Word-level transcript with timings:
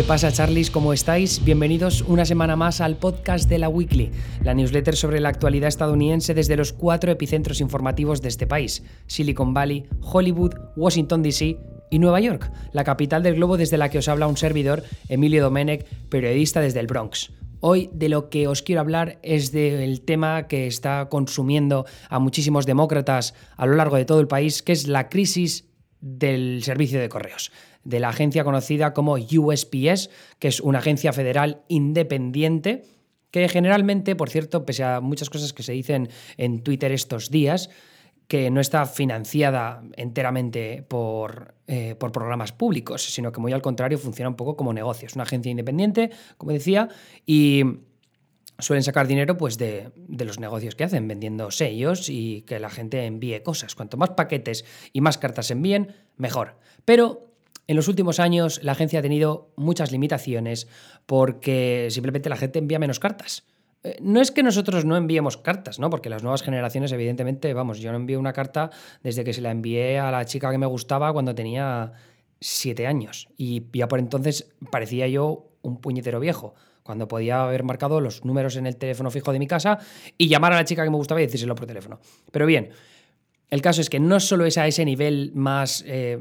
¿Qué 0.00 0.06
pasa, 0.06 0.32
Charlies? 0.32 0.70
¿Cómo 0.70 0.94
estáis? 0.94 1.44
Bienvenidos 1.44 2.00
una 2.00 2.24
semana 2.24 2.56
más 2.56 2.80
al 2.80 2.96
podcast 2.96 3.50
de 3.50 3.58
la 3.58 3.68
Weekly, 3.68 4.10
la 4.42 4.54
newsletter 4.54 4.96
sobre 4.96 5.20
la 5.20 5.28
actualidad 5.28 5.68
estadounidense 5.68 6.32
desde 6.32 6.56
los 6.56 6.72
cuatro 6.72 7.12
epicentros 7.12 7.60
informativos 7.60 8.22
de 8.22 8.28
este 8.28 8.46
país: 8.46 8.82
Silicon 9.08 9.52
Valley, 9.52 9.86
Hollywood, 10.00 10.54
Washington 10.74 11.22
DC 11.22 11.58
y 11.90 11.98
Nueva 11.98 12.18
York, 12.18 12.50
la 12.72 12.82
capital 12.82 13.22
del 13.22 13.34
globo 13.34 13.58
desde 13.58 13.76
la 13.76 13.90
que 13.90 13.98
os 13.98 14.08
habla 14.08 14.26
un 14.26 14.38
servidor, 14.38 14.84
Emilio 15.10 15.42
Domenech, 15.42 15.84
periodista 16.08 16.62
desde 16.62 16.80
el 16.80 16.86
Bronx. 16.86 17.34
Hoy 17.60 17.90
de 17.92 18.08
lo 18.08 18.30
que 18.30 18.48
os 18.48 18.62
quiero 18.62 18.80
hablar 18.80 19.18
es 19.22 19.52
del 19.52 20.00
tema 20.00 20.48
que 20.48 20.66
está 20.66 21.10
consumiendo 21.10 21.84
a 22.08 22.18
muchísimos 22.18 22.64
demócratas 22.64 23.34
a 23.58 23.66
lo 23.66 23.74
largo 23.74 23.96
de 23.96 24.06
todo 24.06 24.20
el 24.20 24.28
país, 24.28 24.62
que 24.62 24.72
es 24.72 24.88
la 24.88 25.10
crisis 25.10 25.66
del 26.00 26.62
servicio 26.62 26.98
de 26.98 27.10
correos, 27.10 27.52
de 27.84 28.00
la 28.00 28.10
agencia 28.10 28.44
conocida 28.44 28.92
como 28.92 29.14
USPS, 29.14 30.10
que 30.38 30.48
es 30.48 30.60
una 30.60 30.78
agencia 30.80 31.12
federal 31.12 31.62
independiente 31.68 32.84
que 33.30 33.48
generalmente, 33.48 34.16
por 34.16 34.28
cierto, 34.28 34.66
pese 34.66 34.82
a 34.82 35.00
muchas 35.00 35.30
cosas 35.30 35.52
que 35.52 35.62
se 35.62 35.72
dicen 35.72 36.08
en 36.36 36.62
Twitter 36.62 36.90
estos 36.92 37.30
días, 37.30 37.70
que 38.26 38.50
no 38.50 38.60
está 38.60 38.86
financiada 38.86 39.82
enteramente 39.96 40.84
por, 40.86 41.54
eh, 41.66 41.96
por, 41.96 42.12
programas 42.12 42.52
públicos, 42.52 43.02
sino 43.02 43.32
que 43.32 43.40
muy 43.40 43.52
al 43.52 43.62
contrario 43.62 43.98
funciona 43.98 44.28
un 44.28 44.36
poco 44.36 44.56
como 44.56 44.72
negocio. 44.72 45.06
Es 45.06 45.14
una 45.14 45.24
agencia 45.24 45.50
independiente, 45.50 46.10
como 46.38 46.52
decía, 46.52 46.88
y 47.26 47.64
suelen 48.60 48.84
sacar 48.84 49.06
dinero 49.06 49.36
pues, 49.36 49.58
de, 49.58 49.90
los 50.06 50.38
negocios 50.38 50.74
que 50.74 50.84
hacen, 50.84 51.08
vendiendo 51.08 51.50
sellos 51.50 52.08
y 52.08 52.42
que 52.42 52.60
la 52.60 52.70
gente 52.70 53.04
envíe 53.04 53.42
cosas. 53.42 53.74
Cuanto 53.74 53.96
más 53.96 54.10
paquetes 54.10 54.64
y 54.92 55.00
más 55.00 55.18
cartas 55.18 55.50
envíen, 55.50 55.94
mejor. 56.16 56.56
Pero 56.84 57.29
en 57.70 57.76
los 57.76 57.86
últimos 57.86 58.18
años 58.18 58.58
la 58.64 58.72
agencia 58.72 58.98
ha 58.98 59.02
tenido 59.02 59.52
muchas 59.54 59.92
limitaciones 59.92 60.66
porque 61.06 61.86
simplemente 61.90 62.28
la 62.28 62.34
gente 62.34 62.58
envía 62.58 62.80
menos 62.80 62.98
cartas. 62.98 63.44
Eh, 63.84 63.96
no 64.02 64.20
es 64.20 64.32
que 64.32 64.42
nosotros 64.42 64.84
no 64.84 64.96
enviemos 64.96 65.36
cartas, 65.36 65.78
¿no? 65.78 65.88
Porque 65.88 66.10
las 66.10 66.24
nuevas 66.24 66.42
generaciones, 66.42 66.90
evidentemente, 66.90 67.54
vamos, 67.54 67.78
yo 67.78 67.92
no 67.92 67.98
envío 67.98 68.18
una 68.18 68.32
carta 68.32 68.70
desde 69.04 69.22
que 69.22 69.32
se 69.32 69.40
la 69.40 69.52
envié 69.52 70.00
a 70.00 70.10
la 70.10 70.24
chica 70.24 70.50
que 70.50 70.58
me 70.58 70.66
gustaba 70.66 71.12
cuando 71.12 71.32
tenía 71.36 71.92
siete 72.40 72.88
años. 72.88 73.28
Y 73.36 73.62
ya 73.72 73.86
por 73.86 74.00
entonces 74.00 74.52
parecía 74.72 75.06
yo 75.06 75.52
un 75.62 75.80
puñetero 75.80 76.18
viejo 76.18 76.56
cuando 76.82 77.06
podía 77.06 77.44
haber 77.44 77.62
marcado 77.62 78.00
los 78.00 78.24
números 78.24 78.56
en 78.56 78.66
el 78.66 78.74
teléfono 78.78 79.12
fijo 79.12 79.32
de 79.32 79.38
mi 79.38 79.46
casa 79.46 79.78
y 80.18 80.26
llamar 80.26 80.54
a 80.54 80.56
la 80.56 80.64
chica 80.64 80.82
que 80.82 80.90
me 80.90 80.96
gustaba 80.96 81.20
y 81.20 81.26
decírselo 81.26 81.54
por 81.54 81.66
teléfono. 81.66 82.00
Pero 82.32 82.46
bien, 82.46 82.70
el 83.50 83.62
caso 83.62 83.80
es 83.80 83.90
que 83.90 84.00
no 84.00 84.20
solo 84.20 84.46
es 84.46 84.58
a 84.58 84.66
ese 84.66 84.84
nivel 84.84 85.32
más 85.34 85.84
eh, 85.86 86.18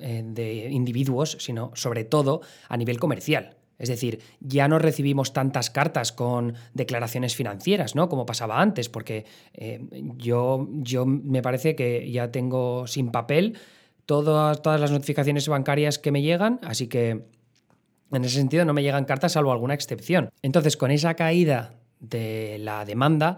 eh, 0.00 0.22
de 0.24 0.70
individuos, 0.70 1.36
sino 1.38 1.72
sobre 1.74 2.04
todo 2.04 2.40
a 2.68 2.76
nivel 2.76 2.98
comercial. 2.98 3.56
Es 3.78 3.88
decir, 3.88 4.20
ya 4.40 4.68
no 4.68 4.78
recibimos 4.78 5.32
tantas 5.32 5.70
cartas 5.70 6.12
con 6.12 6.54
declaraciones 6.74 7.34
financieras, 7.34 7.94
¿no? 7.94 8.10
Como 8.10 8.26
pasaba 8.26 8.60
antes, 8.60 8.90
porque 8.90 9.24
eh, 9.54 9.80
yo, 10.16 10.68
yo 10.70 11.06
me 11.06 11.40
parece 11.40 11.74
que 11.74 12.10
ya 12.10 12.30
tengo 12.30 12.86
sin 12.86 13.10
papel 13.10 13.56
todas, 14.04 14.60
todas 14.60 14.80
las 14.80 14.90
notificaciones 14.90 15.48
bancarias 15.48 15.98
que 15.98 16.12
me 16.12 16.20
llegan, 16.20 16.60
así 16.62 16.88
que 16.88 17.24
en 18.12 18.24
ese 18.24 18.36
sentido 18.36 18.66
no 18.66 18.74
me 18.74 18.82
llegan 18.82 19.06
cartas 19.06 19.32
salvo 19.32 19.52
alguna 19.52 19.72
excepción. 19.72 20.30
Entonces, 20.42 20.76
con 20.76 20.90
esa 20.90 21.14
caída 21.14 21.74
de 22.00 22.58
la 22.58 22.84
demanda, 22.84 23.36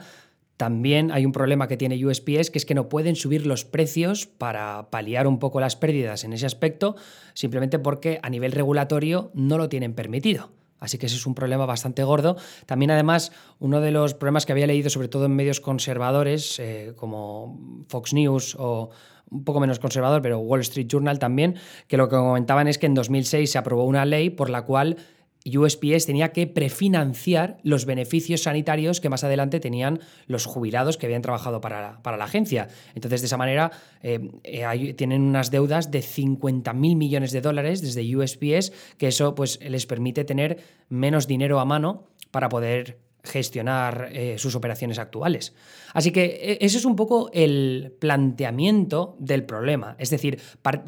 también 0.63 1.11
hay 1.11 1.27
un 1.27 1.33
problema 1.33 1.67
que 1.67 1.77
tiene 1.77 2.07
USPS, 2.07 2.51
que 2.53 2.59
es 2.59 2.65
que 2.65 2.77
no 2.77 2.89
pueden 2.89 3.17
subir 3.17 3.49
los 3.49 3.65
precios 3.65 4.27
para 4.27 4.91
paliar 4.91 5.27
un 5.27 5.41
poco 5.41 5.59
las 5.59 5.75
pérdidas 5.75 6.23
en 6.23 6.33
ese 6.33 6.47
aspecto, 6.47 6.95
simplemente 7.35 7.81
porque 7.81 8.21
a 8.23 8.31
nivel 8.31 8.53
regulatorio 8.53 9.33
no 9.35 9.59
lo 9.59 9.69
tienen 9.69 9.93
permitido. 9.93 10.51
Así 10.79 10.99
que 10.99 11.07
ese 11.07 11.17
es 11.17 11.27
un 11.27 11.35
problema 11.35 11.67
bastante 11.67 12.05
gordo. 12.05 12.37
También, 12.65 12.93
además, 12.93 13.33
uno 13.59 13.81
de 13.81 13.91
los 13.91 14.15
problemas 14.15 14.47
que 14.47 14.53
había 14.53 14.69
leído, 14.69 14.89
sobre 14.89 15.09
todo 15.09 15.25
en 15.25 15.35
medios 15.35 15.59
conservadores, 15.59 16.61
eh, 16.61 16.93
como 16.95 17.85
Fox 17.89 18.15
News 18.15 18.55
o 18.57 18.91
un 19.33 19.43
poco 19.43 19.59
menos 19.59 19.81
conservador, 19.81 20.23
pero 20.23 20.39
Wall 20.39 20.61
Street 20.61 20.87
Journal 20.87 21.19
también, 21.19 21.57
que 21.89 21.97
lo 21.97 22.09
que 22.09 22.15
comentaban 22.15 22.69
es 22.69 22.79
que 22.79 22.87
en 22.87 22.95
2006 22.95 23.51
se 23.51 23.59
aprobó 23.59 23.85
una 23.85 24.05
ley 24.05 24.31
por 24.31 24.49
la 24.49 24.63
cual 24.63 24.99
USPS 25.47 26.07
tenía 26.07 26.33
que 26.33 26.47
prefinanciar 26.47 27.59
los 27.63 27.85
beneficios 27.85 28.43
sanitarios 28.43 29.01
que 29.01 29.09
más 29.09 29.25
adelante 29.25 29.61
tenían 29.61 30.01
los 30.27 30.47
jubilados 30.47 30.97
que 30.97 31.07
habían 31.07 31.23
trabajado 31.23 31.61
para 31.61 32.01
la, 32.05 32.25
agencia. 32.25 32.69
Entonces, 32.95 33.21
de 33.21 33.27
esa 33.27 33.37
manera, 33.37 33.73
eh, 34.03 34.31
eh, 34.45 34.95
tienen 34.95 35.23
unas 35.23 35.51
deudas 35.51 35.91
de 35.91 36.03
50 36.03 36.73
mil 36.73 36.97
millones 36.97 37.33
de 37.33 37.41
dólares 37.41 37.83
desde 37.83 38.17
USPS, 38.17 38.73
que 38.99 39.09
eso 39.09 39.35
pues, 39.35 39.59
les 39.61 39.87
permite 39.87 40.25
tener 40.25 40.59
menos 40.89 41.27
dinero 41.27 41.59
a 41.59 41.65
mano 41.65 42.07
para 42.31 42.49
poder 42.49 42.99
gestionar 43.23 44.09
eh, 44.13 44.37
sus 44.39 44.55
operaciones 44.55 44.99
actuales. 44.99 45.55
Así 45.93 46.11
que 46.11 46.25
e, 46.25 46.59
ese 46.61 46.79
es 46.79 46.85
un 46.85 46.97
poco 46.97 47.31
el 47.33 47.95
planteamiento 47.99 49.17
del 49.19 49.45
problema. 49.45 49.95
Es 49.99 50.11
decir, 50.11 50.41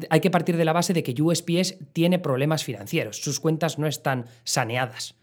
hay 0.09 0.19
que 0.19 0.31
partir 0.31 0.57
de 0.57 0.65
la 0.65 0.73
base 0.73 0.93
de 0.93 1.03
que 1.03 1.19
USPS 1.21 1.77
tiene 1.93 2.19
problemas 2.19 2.63
financieros, 2.63 3.17
sus 3.17 3.39
cuentas 3.39 3.79
no 3.79 3.87
están 3.87 4.25
saneadas. 4.43 5.15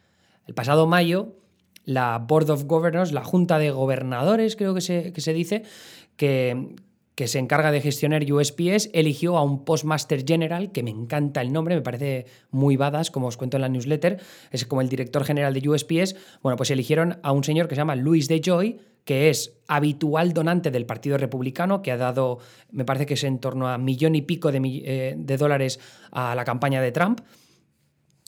El 0.47 0.55
pasado 0.55 0.87
mayo, 0.87 1.37
la 1.85 2.19
Board 2.19 2.51
of 2.51 2.65
Governors, 2.65 3.13
la 3.13 3.25
Junta 3.25 3.59
de 3.59 3.71
Gobernadores, 3.71 4.57
creo 4.57 4.75
que 4.75 4.81
se, 4.81 5.13
que 5.13 5.21
se 5.21 5.33
dice, 5.33 5.63
que, 6.17 6.75
que 7.15 7.29
se 7.29 7.39
encarga 7.39 7.71
de 7.71 7.81
gestionar 7.81 8.25
USPS, 8.31 8.91
eligió 8.93 9.37
a 9.37 9.43
un 9.43 9.65
Postmaster 9.65 10.25
General, 10.27 10.73
que 10.73 10.83
me 10.83 10.91
encanta 10.91 11.41
el 11.41 11.53
nombre, 11.53 11.75
me 11.75 11.83
parece 11.83 12.27
muy 12.51 12.77
badass, 12.77 13.11
como 13.11 13.27
os 13.27 13.37
cuento 13.37 13.57
en 13.57 13.63
la 13.63 13.69
newsletter, 13.69 14.21
es 14.51 14.65
como 14.65 14.81
el 14.81 14.89
director 14.89 15.25
general 15.25 15.53
de 15.53 15.69
USPS. 15.69 16.17
Bueno, 16.43 16.57
pues 16.57 16.71
eligieron 16.71 17.19
a 17.23 17.33
un 17.33 17.45
señor 17.45 17.69
que 17.69 17.75
se 17.75 17.81
llama 17.81 17.97
Louis 17.97 18.29
DeJoy, 18.29 18.81
que 19.05 19.31
es 19.31 19.59
habitual 19.67 20.33
donante 20.33 20.71
del 20.71 20.87
Partido 20.87 21.19
Republicano, 21.19 21.83
que 21.83 21.91
ha 21.91 21.97
dado, 21.97 22.39
me 22.71 22.85
parece 22.85 23.05
que 23.05 23.15
es 23.15 23.25
en 23.25 23.41
torno 23.41 23.69
a 23.69 23.77
millón 23.77 24.15
y 24.15 24.23
pico 24.23 24.53
de, 24.53 24.61
eh, 24.65 25.15
de 25.17 25.37
dólares 25.37 25.81
a 26.13 26.35
la 26.35 26.45
campaña 26.45 26.81
de 26.81 26.93
Trump 26.93 27.21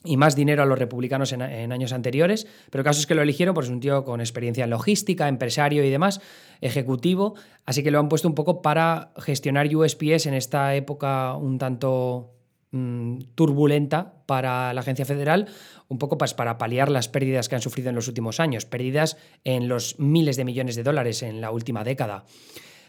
y 0.04 0.18
más 0.18 0.36
dinero 0.36 0.62
a 0.62 0.66
los 0.66 0.78
republicanos 0.78 1.32
en, 1.32 1.42
años 1.42 1.92
anteriores, 1.92 2.46
pero 2.70 2.82
el 2.82 2.84
caso 2.84 3.00
es 3.00 3.06
que 3.06 3.14
lo 3.14 3.22
eligieron 3.22 3.54
porque 3.54 3.68
es 3.68 3.72
un 3.72 3.80
tío 3.80 4.04
con 4.04 4.20
experiencia 4.20 4.64
en 4.64 4.70
logística, 4.70 5.28
empresario 5.28 5.82
y 5.82 5.90
demás, 5.90 6.20
ejecutivo, 6.60 7.34
así 7.64 7.82
que 7.82 7.90
lo 7.90 7.98
han 7.98 8.10
puesto 8.10 8.28
un 8.28 8.34
poco 8.34 8.60
para 8.60 9.12
gestionar 9.16 9.74
USPS 9.74 10.26
en 10.26 10.34
esta 10.34 10.74
época 10.74 11.34
un 11.36 11.58
tanto 11.58 12.34
mm, 12.72 13.20
turbulenta 13.34 14.12
para 14.26 14.74
la 14.74 14.82
agencia 14.82 15.06
federal, 15.06 15.48
un 15.88 15.98
poco 15.98 16.18
pues, 16.18 16.34
para 16.34 16.58
paliar 16.58 16.90
las 16.90 17.08
pérdidas 17.08 17.48
que 17.48 17.54
han 17.54 17.62
sufrido 17.62 17.88
en 17.88 17.94
los 17.94 18.06
últimos 18.06 18.40
años, 18.40 18.66
pérdidas 18.66 19.16
en 19.42 19.68
los 19.68 19.98
miles 19.98 20.36
de 20.36 20.44
millones 20.44 20.76
de 20.76 20.82
dólares 20.82 21.22
en 21.22 21.40
la 21.40 21.50
última 21.50 21.82
década. 21.82 22.24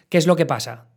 ¿Qué 0.09 0.17
es 0.17 0.27
lo 0.27 0.35
que 0.35 0.45
pasa? 0.45 0.87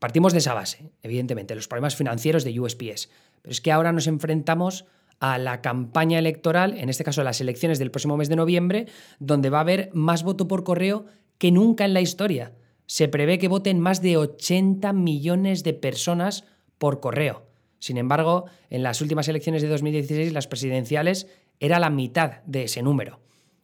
Partimos 0.00 0.32
de 0.32 0.38
esa 0.38 0.54
base, 0.54 0.90
evidentemente, 1.02 1.54
los 1.54 1.68
problemas 1.68 1.94
financieros 1.94 2.42
de 2.42 2.58
USPS, 2.58 3.10
pero 3.42 3.52
es 3.52 3.60
que 3.60 3.70
ahora 3.70 3.92
nos 3.92 4.06
enfrentamos 4.06 4.86
a 5.20 5.38
la 5.38 5.60
campaña 5.60 6.18
electoral, 6.18 6.76
en 6.78 6.88
este 6.88 7.04
caso 7.04 7.22
las 7.22 7.40
elecciones 7.40 7.78
del 7.78 7.90
próximo 7.90 8.16
mes 8.16 8.28
de 8.28 8.36
noviembre, 8.36 8.86
donde 9.18 9.50
va 9.50 9.58
a 9.58 9.62
haber 9.62 9.90
más 9.92 10.22
voto 10.22 10.48
por 10.48 10.64
correo 10.64 11.04
que 11.38 11.52
nunca 11.52 11.84
en 11.84 11.94
la 11.94 12.00
historia. 12.00 12.52
Se 12.86 13.06
prevé 13.06 13.38
que 13.38 13.48
voten 13.48 13.78
más 13.78 14.02
de 14.02 14.16
80 14.16 14.92
millones 14.94 15.62
de 15.62 15.74
personas 15.74 16.44
por 16.78 17.00
correo. 17.00 17.46
Sin 17.78 17.98
embargo, 17.98 18.46
en 18.68 18.82
las 18.82 19.00
últimas 19.00 19.28
elecciones 19.28 19.62
de 19.62 19.68
2016, 19.68 20.32
las 20.32 20.48
presidenciales, 20.48 21.28
era 21.60 21.78
la 21.78 21.90
mitad 21.90 22.42
de 22.46 22.64
ese 22.64 22.82
número. 22.82 23.20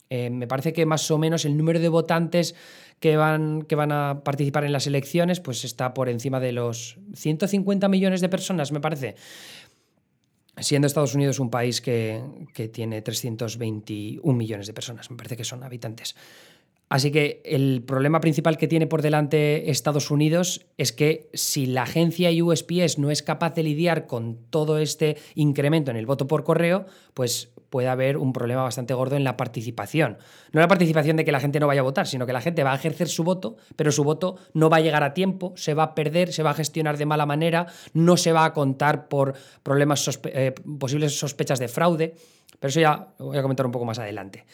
Eh, 0.09 0.31
me 0.31 0.47
parece 0.47 0.73
que 0.73 0.87
más 0.87 1.11
o 1.11 1.19
menos 1.19 1.45
el 1.45 1.57
número 1.57 1.81
de 1.81 1.89
votantes 1.89 2.55
que 3.01 3.17
van, 3.17 3.63
que 3.63 3.75
van 3.75 3.93
a 3.93 4.23
participar 4.25 4.65
en 4.65 4.73
las 4.73 4.87
elecciones 4.87 5.41
pues 5.41 5.65
está 5.65 5.95
por 5.95 6.09
encima 6.09 6.39
de 6.39 6.53
los 6.53 6.99
150 7.15 7.89
millones 7.89 8.21
de 8.21 8.29
personas, 8.29 8.73
me 8.73 8.81
parece 8.81 9.17
siendo 10.59 10.87
Estados 10.87 11.15
Unidos 11.15 11.39
un 11.39 11.51
país 11.51 11.81
que, 11.81 12.23
que, 12.55 12.69
tiene 12.69 13.03
321 13.03 14.37
millones 14.37 14.67
de 14.67 14.73
personas, 14.73 15.11
me 15.11 15.17
parece 15.17 15.37
que 15.37 15.45
son 15.45 15.63
habitantes. 15.63 16.17
Así 16.89 17.11
que 17.11 17.43
el 17.45 17.83
problema 17.83 18.21
principal 18.21 18.57
que 18.57 18.69
tiene 18.69 18.87
por 18.87 19.03
delante 19.03 19.71
Estados 19.71 20.11
Unidos 20.13 20.67
es 20.77 20.93
que 20.93 21.29
si 21.35 21.67
la 21.67 21.83
agencia 21.83 22.31
USPS 22.31 22.99
no 22.99 23.11
es 23.11 23.25
capaz 23.25 23.55
de 23.55 23.65
lidiar 23.65 24.07
con 24.07 24.39
todo 24.51 24.79
este 24.79 25.17
incremento 25.35 25.91
en 25.91 25.97
el 25.97 26.07
voto 26.07 26.29
por 26.29 26.45
correo, 26.45 26.87
pues 27.13 27.53
puede 27.71 27.89
haber 27.89 28.17
un 28.17 28.33
problema 28.33 28.63
bastante 28.63 28.95
gordo 28.95 29.17
en 29.17 29.25
la 29.25 29.37
participación. 29.37 30.19
No 30.53 30.61
la 30.61 30.69
participación 30.69 31.17
de 31.17 31.25
que 31.25 31.33
la 31.33 31.41
gente 31.41 31.59
no 31.59 31.67
vaya 31.67 31.81
a 31.81 31.85
votar, 31.85 32.07
sino 32.07 32.25
que 32.25 32.33
la 32.33 32.41
gente 32.41 32.63
va 32.63 32.73
a 32.73 32.77
ejercer 32.77 33.09
su 33.09 33.25
voto, 33.25 33.57
pero 33.75 33.91
su 33.91 34.05
voto 34.05 34.37
no 34.55 34.71
va 34.71 34.77
a 34.77 34.81
llegar 34.81 35.03
a 35.03 35.13
tiempo, 35.13 35.55
se 35.57 35.75
va 35.75 35.83
a 35.83 35.95
perder, 35.97 36.33
se 36.33 36.45
va 36.45 36.51
a 36.51 36.55
gestionar 36.55 36.99
de 36.99 37.07
mala 37.07 37.27
manera, 37.27 37.67
no 37.95 38.17
se 38.17 38.31
va 38.31 38.45
a 38.45 38.53
contar 38.53 39.09
por 39.09 39.35
problemas, 39.65 40.21
eh, 40.25 40.55
posibles 40.79 41.19
sospechas 41.19 41.59
de 41.59 41.67
fraude. 41.67 42.15
Pero 42.61 42.69
eso 42.69 42.81
ya 42.81 43.09
lo 43.19 43.27
voy 43.27 43.39
a 43.39 43.43
comentar 43.43 43.67
un 43.67 43.73
poco 43.73 43.85
más 43.85 43.99
adelante. 43.99 44.47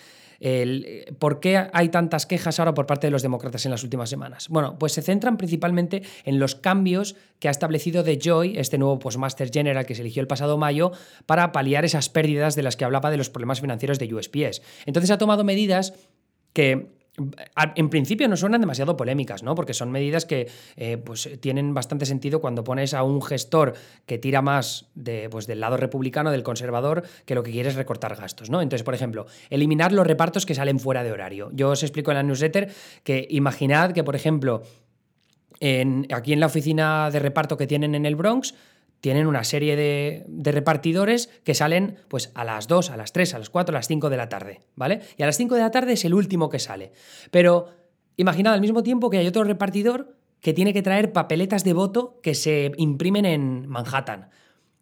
¿Por 1.19 1.39
qué 1.41 1.69
hay 1.73 1.89
tantas 1.89 2.27
quejas 2.27 2.59
ahora 2.59 2.75
por 2.75 2.87
parte 2.87 3.07
de 3.07 3.11
los 3.13 3.23
demócratas 3.23 3.65
en 3.65 3.71
las 3.71 3.85
últimas 3.85 4.11
semanas? 4.11 4.49
Bueno, 4.49 4.79
pues 4.79 4.93
se 4.93 5.03
centran 5.03 5.37
principalmente 5.37 6.03
en 6.25 6.39
los 6.39 6.55
cambios 6.55 7.15
que 7.39 7.49
ha 7.49 7.51
establecido 7.51 8.03
The 8.03 8.19
Joy, 8.21 8.59
este 8.59 8.79
nuevo 8.79 8.99
Postmaster 8.99 9.51
General 9.53 9.87
que 9.87 9.95
se 9.95 10.03
eligió 10.03 10.21
el 10.21 10.27
pasado 10.27 10.59
mayo, 10.59 10.93
para 11.27 11.53
paliar 11.53 11.85
esas 11.85 12.09
pérdidas 12.09 12.57
de 12.57 12.63
las 12.63 12.77
que 12.77 12.85
hablaba 12.85 13.11
de 13.11 13.19
los 13.19 13.31
problemas 13.31 13.61
financieros 13.61 13.99
de 13.99 14.13
USPS. 14.13 14.63
Entonces 14.87 15.11
ha 15.11 15.19
tomado 15.19 15.45
medidas 15.45 15.95
que 16.53 17.02
en 17.77 17.91
principio 17.91 18.27
no 18.27 18.37
suenan 18.37 18.63
demasiado 18.63 18.97
polémicas, 18.97 19.43
¿no? 19.43 19.55
Porque 19.55 19.75
son 19.75 19.91
medidas 19.91 20.25
que 20.25 20.49
eh, 20.77 20.97
pues, 20.97 21.29
tienen 21.41 21.75
bastante 21.75 22.07
sentido 22.07 22.41
cuando 22.41 22.65
pones 22.65 22.95
a 22.95 23.03
un 23.03 23.21
gestor 23.21 23.75
que 24.07 24.17
tira 24.17 24.41
más 24.41 24.87
de, 24.95 25.29
pues, 25.29 25.47
del 25.47 25.61
lado 25.61 25.77
republicano, 25.77 26.31
del 26.31 26.43
conservador, 26.43 27.03
que 27.27 27.35
lo 27.35 27.43
que 27.43 27.51
quiere 27.51 27.69
es 27.69 27.75
recortar 27.75 28.17
gastos, 28.17 28.49
¿no? 28.49 28.63
Entonces, 28.63 28.83
por 28.83 28.95
ejemplo, 28.95 29.27
eliminar 29.51 29.93
los 29.93 30.07
repartos 30.07 30.47
que 30.47 30.55
salen 30.55 30.81
fuera 30.81 31.05
de 31.05 31.13
horario. 31.13 31.51
Yo 31.53 31.71
os 31.71 31.83
explico 31.83 32.11
en 32.13 32.17
la 32.17 32.23
newsletter 32.23 32.73
que 33.05 33.27
imaginad 33.29 33.93
que, 33.93 34.05
por 34.05 34.17
ejemplo, 34.17 34.63
aquí 36.13 36.33
en 36.33 36.41
la 36.41 36.47
oficina 36.47 37.11
de 37.11 37.19
reparto 37.19 37.57
que 37.57 37.67
tienen 37.67 37.95
en 37.95 38.07
el 38.07 38.17
Bronx, 38.17 38.55
tienen 39.03 39.27
una 39.27 39.43
serie 39.43 39.75
de, 39.75 40.53
repartidores 40.53 41.29
que 41.43 41.55
salen 41.55 41.97
pues 42.07 42.31
a 42.37 42.45
las 42.45 42.69
2, 42.69 42.91
a 42.91 42.97
las 42.97 43.13
3, 43.13 43.35
a 43.35 43.39
las 43.41 43.51
4, 43.51 43.75
a 43.75 43.79
las 43.79 43.89
5 43.89 44.09
de 44.09 44.17
la 44.17 44.29
tarde, 44.29 44.61
¿vale? 44.77 45.01
Y 45.17 45.25
a 45.25 45.27
las 45.27 45.37
5 45.37 45.57
de 45.57 45.61
la 45.61 45.73
tarde 45.73 45.95
es 45.95 46.05
el 46.05 46.15
último 46.15 46.49
que 46.49 46.61
sale. 46.61 46.93
Pero 47.33 47.67
imaginad 48.17 48.55
al 48.55 48.61
mismo 48.61 48.85
tiempo 48.85 49.11
que 49.11 49.19
hay 49.19 49.27
otro 49.27 49.43
repartidor 49.43 50.17
que 50.41 50.53
tiene 50.53 50.73
que 50.73 50.83
traer 50.83 51.13
papeletas 51.13 51.65
de 51.65 51.73
voto 51.73 52.21
que 52.23 52.37
se 52.37 52.71
imprimen 52.77 53.27
en 53.27 53.67
Manhattan. 53.67 54.31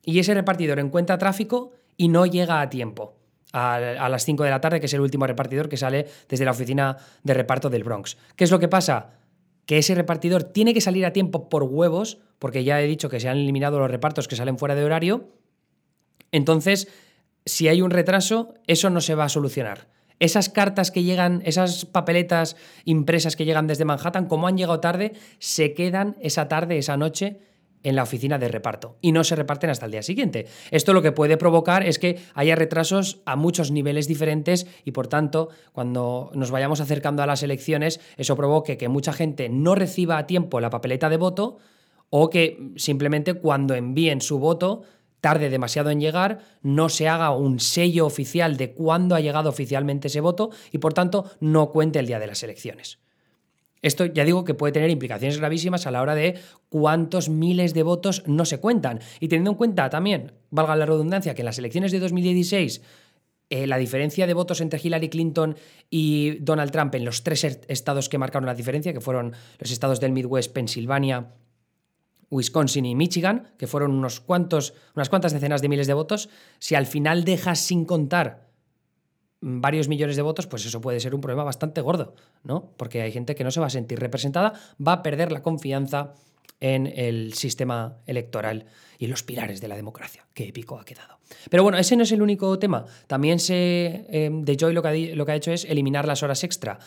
Y 0.04 0.18
ese 0.18 0.34
repartidor 0.34 0.80
encuentra 0.80 1.16
tráfico 1.16 1.72
y 1.96 2.08
no 2.08 2.26
llega 2.26 2.60
a 2.60 2.68
tiempo. 2.68 3.16
A, 3.54 3.76
a 3.76 4.08
las 4.10 4.26
5 4.26 4.44
de 4.44 4.50
la 4.50 4.60
tarde, 4.60 4.80
que 4.80 4.86
es 4.86 4.92
el 4.92 5.00
último 5.00 5.26
repartidor 5.26 5.70
que 5.70 5.78
sale 5.78 6.06
desde 6.28 6.44
la 6.44 6.50
oficina 6.50 6.98
de 7.22 7.32
reparto 7.32 7.70
del 7.70 7.84
Bronx. 7.84 8.18
¿Qué 8.36 8.44
es 8.44 8.50
lo 8.50 8.58
que 8.58 8.68
pasa? 8.68 9.19
Que 9.70 9.78
ese 9.78 9.94
repartidor 9.94 10.42
tiene 10.42 10.74
que 10.74 10.80
salir 10.80 11.06
a 11.06 11.12
tiempo 11.12 11.48
por 11.48 11.62
huevos, 11.62 12.18
porque 12.40 12.64
ya 12.64 12.82
he 12.82 12.88
dicho 12.88 13.08
que 13.08 13.20
se 13.20 13.28
han 13.28 13.36
eliminado 13.36 13.78
los 13.78 13.88
repartos 13.88 14.26
que 14.26 14.34
salen 14.34 14.58
fuera 14.58 14.74
de 14.74 14.84
horario, 14.84 15.28
entonces, 16.32 16.88
si 17.46 17.68
hay 17.68 17.80
un 17.80 17.92
retraso, 17.92 18.54
eso 18.66 18.90
no 18.90 19.00
se 19.00 19.14
va 19.14 19.26
a 19.26 19.28
solucionar. 19.28 19.86
Esas 20.18 20.48
cartas 20.48 20.90
que 20.90 21.04
llegan, 21.04 21.40
esas 21.44 21.84
papeletas 21.84 22.56
impresas 22.84 23.36
que 23.36 23.44
llegan 23.44 23.68
desde 23.68 23.84
Manhattan, 23.84 24.26
como 24.26 24.48
han 24.48 24.56
llegado 24.56 24.80
tarde, 24.80 25.12
se 25.38 25.72
quedan 25.72 26.16
esa 26.20 26.48
tarde, 26.48 26.76
esa 26.76 26.96
noche, 26.96 27.38
en 27.82 27.96
la 27.96 28.02
oficina 28.02 28.38
de 28.38 28.48
reparto 28.48 28.96
y 29.00 29.12
no 29.12 29.24
se 29.24 29.36
reparten 29.36 29.70
hasta 29.70 29.86
el 29.86 29.92
día 29.92 30.02
siguiente. 30.02 30.46
Esto 30.70 30.92
lo 30.92 31.02
que 31.02 31.12
puede 31.12 31.36
provocar 31.36 31.86
es 31.86 31.98
que 31.98 32.18
haya 32.34 32.56
retrasos 32.56 33.20
a 33.24 33.36
muchos 33.36 33.70
niveles 33.70 34.06
diferentes 34.06 34.66
y 34.84 34.92
por 34.92 35.06
tanto, 35.06 35.48
cuando 35.72 36.30
nos 36.34 36.50
vayamos 36.50 36.80
acercando 36.80 37.22
a 37.22 37.26
las 37.26 37.42
elecciones, 37.42 38.00
eso 38.16 38.36
provoque 38.36 38.76
que 38.76 38.88
mucha 38.88 39.12
gente 39.12 39.48
no 39.48 39.74
reciba 39.74 40.18
a 40.18 40.26
tiempo 40.26 40.60
la 40.60 40.70
papeleta 40.70 41.08
de 41.08 41.16
voto 41.16 41.58
o 42.10 42.28
que 42.28 42.72
simplemente 42.76 43.34
cuando 43.34 43.74
envíen 43.74 44.20
su 44.20 44.38
voto 44.38 44.82
tarde 45.20 45.50
demasiado 45.50 45.90
en 45.90 46.00
llegar, 46.00 46.38
no 46.62 46.88
se 46.88 47.08
haga 47.08 47.30
un 47.30 47.60
sello 47.60 48.06
oficial 48.06 48.56
de 48.56 48.72
cuándo 48.72 49.14
ha 49.14 49.20
llegado 49.20 49.50
oficialmente 49.50 50.08
ese 50.08 50.20
voto 50.20 50.50
y 50.72 50.78
por 50.78 50.94
tanto 50.94 51.30
no 51.40 51.70
cuente 51.70 51.98
el 51.98 52.06
día 52.06 52.18
de 52.18 52.26
las 52.26 52.42
elecciones. 52.42 52.98
Esto 53.82 54.06
ya 54.06 54.24
digo 54.24 54.44
que 54.44 54.54
puede 54.54 54.72
tener 54.72 54.90
implicaciones 54.90 55.38
gravísimas 55.38 55.86
a 55.86 55.90
la 55.90 56.02
hora 56.02 56.14
de 56.14 56.38
cuántos 56.68 57.28
miles 57.28 57.72
de 57.74 57.82
votos 57.82 58.22
no 58.26 58.44
se 58.44 58.58
cuentan. 58.58 59.00
Y 59.20 59.28
teniendo 59.28 59.52
en 59.52 59.56
cuenta 59.56 59.88
también, 59.88 60.32
valga 60.50 60.76
la 60.76 60.86
redundancia, 60.86 61.34
que 61.34 61.42
en 61.42 61.46
las 61.46 61.58
elecciones 61.58 61.92
de 61.92 62.00
2016 62.00 62.82
eh, 63.52 63.66
la 63.66 63.78
diferencia 63.78 64.28
de 64.28 64.34
votos 64.34 64.60
entre 64.60 64.80
Hillary 64.80 65.08
Clinton 65.08 65.56
y 65.90 66.38
Donald 66.38 66.70
Trump 66.70 66.94
en 66.94 67.04
los 67.04 67.24
tres 67.24 67.42
estados 67.44 68.08
que 68.08 68.16
marcaron 68.16 68.46
la 68.46 68.54
diferencia, 68.54 68.92
que 68.92 69.00
fueron 69.00 69.34
los 69.58 69.70
estados 69.72 69.98
del 69.98 70.12
Midwest, 70.12 70.52
Pensilvania, 70.52 71.32
Wisconsin 72.30 72.86
y 72.86 72.94
Michigan, 72.94 73.52
que 73.58 73.66
fueron 73.66 73.90
unos 73.90 74.20
cuantos, 74.20 74.74
unas 74.94 75.08
cuantas 75.08 75.32
decenas 75.32 75.62
de 75.62 75.68
miles 75.68 75.88
de 75.88 75.94
votos, 75.94 76.28
si 76.60 76.76
al 76.76 76.86
final 76.86 77.24
dejas 77.24 77.58
sin 77.58 77.84
contar 77.86 78.49
varios 79.40 79.88
millones 79.88 80.16
de 80.16 80.22
votos, 80.22 80.46
pues 80.46 80.66
eso 80.66 80.80
puede 80.80 81.00
ser 81.00 81.14
un 81.14 81.20
problema 81.20 81.44
bastante 81.44 81.80
gordo, 81.80 82.14
¿no? 82.44 82.70
Porque 82.76 83.02
hay 83.02 83.12
gente 83.12 83.34
que 83.34 83.44
no 83.44 83.50
se 83.50 83.60
va 83.60 83.66
a 83.66 83.70
sentir 83.70 83.98
representada, 83.98 84.52
va 84.86 84.94
a 84.94 85.02
perder 85.02 85.32
la 85.32 85.42
confianza 85.42 86.14
en 86.60 86.86
el 86.86 87.32
sistema 87.32 87.96
electoral 88.06 88.66
y 88.98 89.06
los 89.06 89.22
pilares 89.22 89.60
de 89.60 89.68
la 89.68 89.76
democracia. 89.76 90.26
Qué 90.34 90.48
épico 90.48 90.78
ha 90.78 90.84
quedado. 90.84 91.18
Pero 91.48 91.62
bueno, 91.62 91.78
ese 91.78 91.96
no 91.96 92.02
es 92.02 92.12
el 92.12 92.22
único 92.22 92.58
tema. 92.58 92.84
También 93.06 93.38
se. 93.38 94.04
Em, 94.10 94.42
de 94.42 94.56
Joy 94.56 94.74
lo 94.74 94.82
que, 94.82 94.88
ha, 94.88 95.16
lo 95.16 95.24
que 95.24 95.32
ha 95.32 95.36
hecho 95.36 95.52
es 95.52 95.64
eliminar 95.64 96.06
las 96.06 96.22
horas 96.22 96.44
extra. 96.44 96.78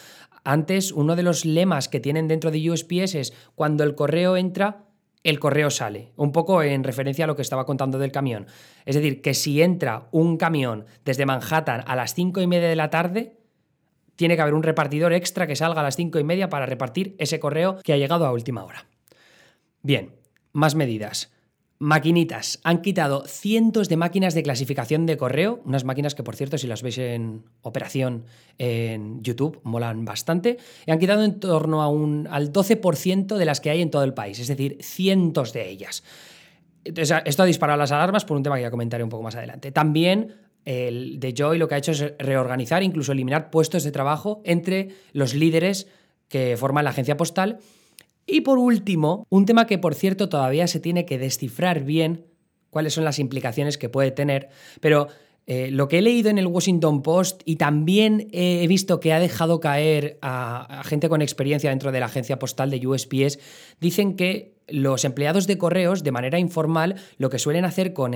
Antes, 0.43 0.91
uno 0.91 1.15
de 1.15 1.23
los 1.23 1.45
lemas 1.45 1.89
que 1.89 1.99
tienen 1.99 2.27
dentro 2.27 2.51
de 2.51 2.69
USPS 2.69 3.15
es 3.15 3.33
cuando 3.55 3.83
el 3.83 3.95
correo 3.95 4.37
entra, 4.37 4.85
el 5.23 5.39
correo 5.39 5.69
sale. 5.69 6.11
Un 6.15 6.31
poco 6.31 6.61
en 6.61 6.83
referencia 6.83 7.25
a 7.25 7.27
lo 7.27 7.35
que 7.35 7.41
estaba 7.41 7.65
contando 7.65 7.97
del 7.97 8.11
camión. 8.11 8.47
Es 8.85 8.95
decir, 8.95 9.21
que 9.21 9.33
si 9.33 9.61
entra 9.61 10.07
un 10.11 10.37
camión 10.37 10.85
desde 11.05 11.25
Manhattan 11.25 11.83
a 11.87 11.95
las 11.95 12.13
5 12.13 12.41
y 12.41 12.47
media 12.47 12.67
de 12.67 12.75
la 12.75 12.89
tarde, 12.89 13.37
tiene 14.15 14.35
que 14.35 14.41
haber 14.41 14.53
un 14.53 14.63
repartidor 14.63 15.13
extra 15.13 15.47
que 15.47 15.55
salga 15.55 15.81
a 15.81 15.83
las 15.83 15.95
5 15.95 16.19
y 16.19 16.23
media 16.23 16.49
para 16.49 16.65
repartir 16.65 17.15
ese 17.17 17.39
correo 17.39 17.77
que 17.83 17.93
ha 17.93 17.97
llegado 17.97 18.25
a 18.25 18.31
última 18.31 18.63
hora. 18.63 18.85
Bien, 19.81 20.15
más 20.51 20.75
medidas. 20.75 21.33
Maquinitas. 21.79 22.59
Han 22.63 22.81
quitado 22.81 23.25
cientos 23.27 23.89
de 23.89 23.97
máquinas 23.97 24.33
de 24.33 24.43
clasificación 24.43 25.05
de 25.05 25.17
correo, 25.17 25.61
unas 25.65 25.83
máquinas 25.83 26.15
que 26.15 26.23
por 26.23 26.35
cierto 26.35 26.57
si 26.57 26.67
las 26.67 26.81
veis 26.81 26.97
en 26.97 27.43
operación 27.61 28.25
en 28.57 29.21
YouTube 29.21 29.59
molan 29.63 30.05
bastante, 30.05 30.57
y 30.85 30.91
han 30.91 30.99
quitado 30.99 31.23
en 31.23 31.39
torno 31.39 31.81
a 31.81 31.89
un, 31.89 32.27
al 32.29 32.53
12% 32.53 33.35
de 33.35 33.45
las 33.45 33.59
que 33.59 33.69
hay 33.69 33.81
en 33.81 33.91
todo 33.91 34.03
el 34.03 34.13
país, 34.13 34.39
es 34.39 34.47
decir, 34.47 34.77
cientos 34.81 35.51
de 35.51 35.69
ellas. 35.69 36.03
esto 36.85 37.43
ha 37.43 37.45
disparado 37.45 37.77
las 37.77 37.91
alarmas 37.91 38.23
por 38.23 38.37
un 38.37 38.43
tema 38.43 38.55
que 38.55 38.61
ya 38.61 38.71
comentaré 38.71 39.03
un 39.03 39.09
poco 39.09 39.23
más 39.23 39.35
adelante. 39.35 39.71
También 39.71 40.35
el 40.65 41.19
de 41.19 41.33
Joy 41.33 41.57
lo 41.57 41.67
que 41.67 41.75
ha 41.75 41.79
hecho 41.79 41.91
es 41.91 42.13
reorganizar, 42.17 42.83
incluso 42.83 43.11
eliminar 43.11 43.49
puestos 43.49 43.83
de 43.83 43.91
trabajo 43.91 44.41
entre 44.45 44.89
los 45.11 45.33
líderes 45.33 45.87
que 46.29 46.55
forman 46.55 46.85
la 46.85 46.91
agencia 46.91 47.17
postal 47.17 47.59
y 48.25 48.41
por 48.41 48.57
último, 48.57 49.25
un 49.29 49.45
tema 49.45 49.67
que 49.67 49.77
por 49.77 49.95
cierto 49.95 50.29
todavía 50.29 50.67
se 50.67 50.79
tiene 50.79 51.05
que 51.05 51.17
descifrar 51.17 51.83
bien 51.83 52.25
cuáles 52.69 52.93
son 52.93 53.03
las 53.03 53.19
implicaciones 53.19 53.77
que 53.77 53.89
puede 53.89 54.11
tener, 54.11 54.49
pero 54.81 55.07
eh, 55.45 55.69
lo 55.71 55.89
que 55.89 55.99
he 55.99 56.01
leído 56.01 56.29
en 56.29 56.37
el 56.37 56.47
Washington 56.47 57.01
Post 57.01 57.41
y 57.43 57.57
también 57.57 58.29
he 58.31 58.65
visto 58.67 59.01
que 59.01 59.11
ha 59.11 59.19
dejado 59.19 59.59
caer 59.59 60.17
a, 60.21 60.83
gente 60.85 61.09
con 61.09 61.21
experiencia 61.21 61.69
dentro 61.69 61.91
de 61.91 61.99
la 61.99 62.05
agencia 62.05 62.39
postal 62.39 62.71
de 62.71 62.85
USPS, 62.85 63.39
dicen 63.81 64.15
que 64.15 64.53
los 64.69 65.03
empleados 65.03 65.45
de 65.45 65.57
correos, 65.57 66.03
de 66.03 66.11
manera 66.11 66.39
informal, 66.39 66.95
lo 67.17 67.29
que 67.29 67.39
suelen 67.39 67.65
hacer 67.65 67.91
con, 67.91 68.13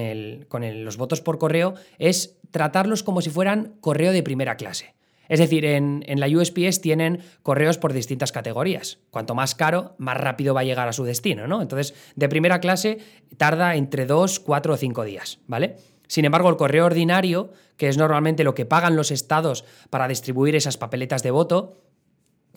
con 0.47 0.85
los 0.85 0.95
votos 0.95 1.19
por 1.19 1.37
correo 1.37 1.73
es 1.99 2.37
tratarlos 2.51 3.03
como 3.03 3.21
si 3.21 3.29
fueran 3.29 3.73
correo 3.81 4.13
de 4.13 4.23
primera 4.23 4.55
clase. 4.55 4.95
Es 5.29 5.39
decir, 5.39 5.65
en, 5.65 6.03
la 6.07 6.27
USPS 6.27 6.81
tienen 6.81 7.19
correos 7.43 7.77
por 7.77 7.93
distintas 7.93 8.31
categorías. 8.31 9.00
Cuanto 9.12 9.36
más 9.36 9.55
caro, 9.55 9.96
más 9.98 10.17
rápido 10.17 10.53
va 10.53 10.62
a 10.62 10.65
llegar 10.65 10.88
a 10.88 10.93
su 10.93 11.03
destino, 11.03 11.48
¿no? 11.48 11.62
Entonces, 11.62 11.93
de 12.15 12.29
primera 12.29 12.60
clase 12.60 13.00
tarda 13.38 13.75
entre 13.75 14.05
dos, 14.05 14.39
cuatro 14.39 14.74
o 14.74 14.77
cinco 14.77 15.03
días, 15.03 15.39
¿vale? 15.48 15.77
Sin 16.07 16.25
embargo, 16.25 16.50
el 16.50 16.55
correo 16.55 16.86
ordinario, 16.86 17.51
que 17.75 17.89
es 17.89 17.98
normalmente 17.98 18.43
lo 18.43 18.55
que 18.55 18.65
pagan 18.65 18.96
los 18.96 19.12
estados 19.12 19.65
para 19.89 20.07
distribuir 20.07 20.55
esas 20.55 20.77
papeletas 20.77 21.22
de 21.22 21.31
voto, 21.31 21.75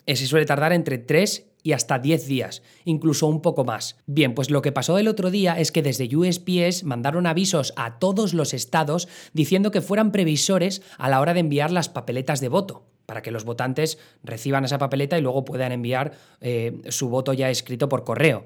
ese 0.07 0.26
suele 0.26 0.47
tardar 0.47 0.73
entre 0.73 0.99
3 0.99 1.47
y 1.62 1.73
hasta 1.73 1.99
10 1.99 2.26
días, 2.26 2.62
incluso 2.85 3.26
un 3.26 3.42
poco 3.42 3.64
más. 3.64 3.97
Bien, 4.07 4.35
pues 4.35 4.50
lo 4.50 4.62
que 4.62 4.73
pasó 4.73 4.99
el 4.99 5.09
otro 5.09 5.30
día 5.30 5.59
es 5.59 5.73
que 5.73 5.83
desde 5.83 6.14
USPS 6.14 6.85
mandaron 6.85 7.26
avisos 7.26 7.73
a 7.76 7.99
todos 7.99 8.35
los 8.35 8.54
estados 8.54 9.09
diciendo 9.33 9.71
que 9.71 9.80
fueran 9.80 10.12
previsores 10.12 10.83
a 10.99 11.09
la 11.09 11.21
hora 11.21 11.35
de 11.35 11.40
enviar 11.40 11.71
las 11.71 11.88
papeletas 11.88 12.40
de 12.40 12.49
voto 12.49 12.87
para 13.07 13.23
que 13.23 13.33
los 13.33 13.45
votantes 13.45 13.99
reciban 14.23 14.64
esa 14.64 14.78
papeleta 14.78 15.19
y 15.19 15.21
luego 15.21 15.45
puedan 15.45 15.73
enviar 15.73 16.12
eh, 16.40 16.80
su 16.90 17.09
voto 17.09 17.33
ya 17.33 17.50
escrito 17.50 17.88
por 17.88 18.04
correo. 18.04 18.45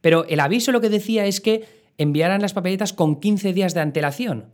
Pero 0.00 0.24
el 0.28 0.40
aviso 0.40 0.72
lo 0.72 0.80
que 0.80 0.88
decía 0.88 1.26
es 1.26 1.40
que 1.40 1.64
enviaran 1.98 2.40
las 2.40 2.54
papeletas 2.54 2.94
con 2.94 3.20
15 3.20 3.52
días 3.52 3.74
de 3.74 3.80
antelación, 3.80 4.46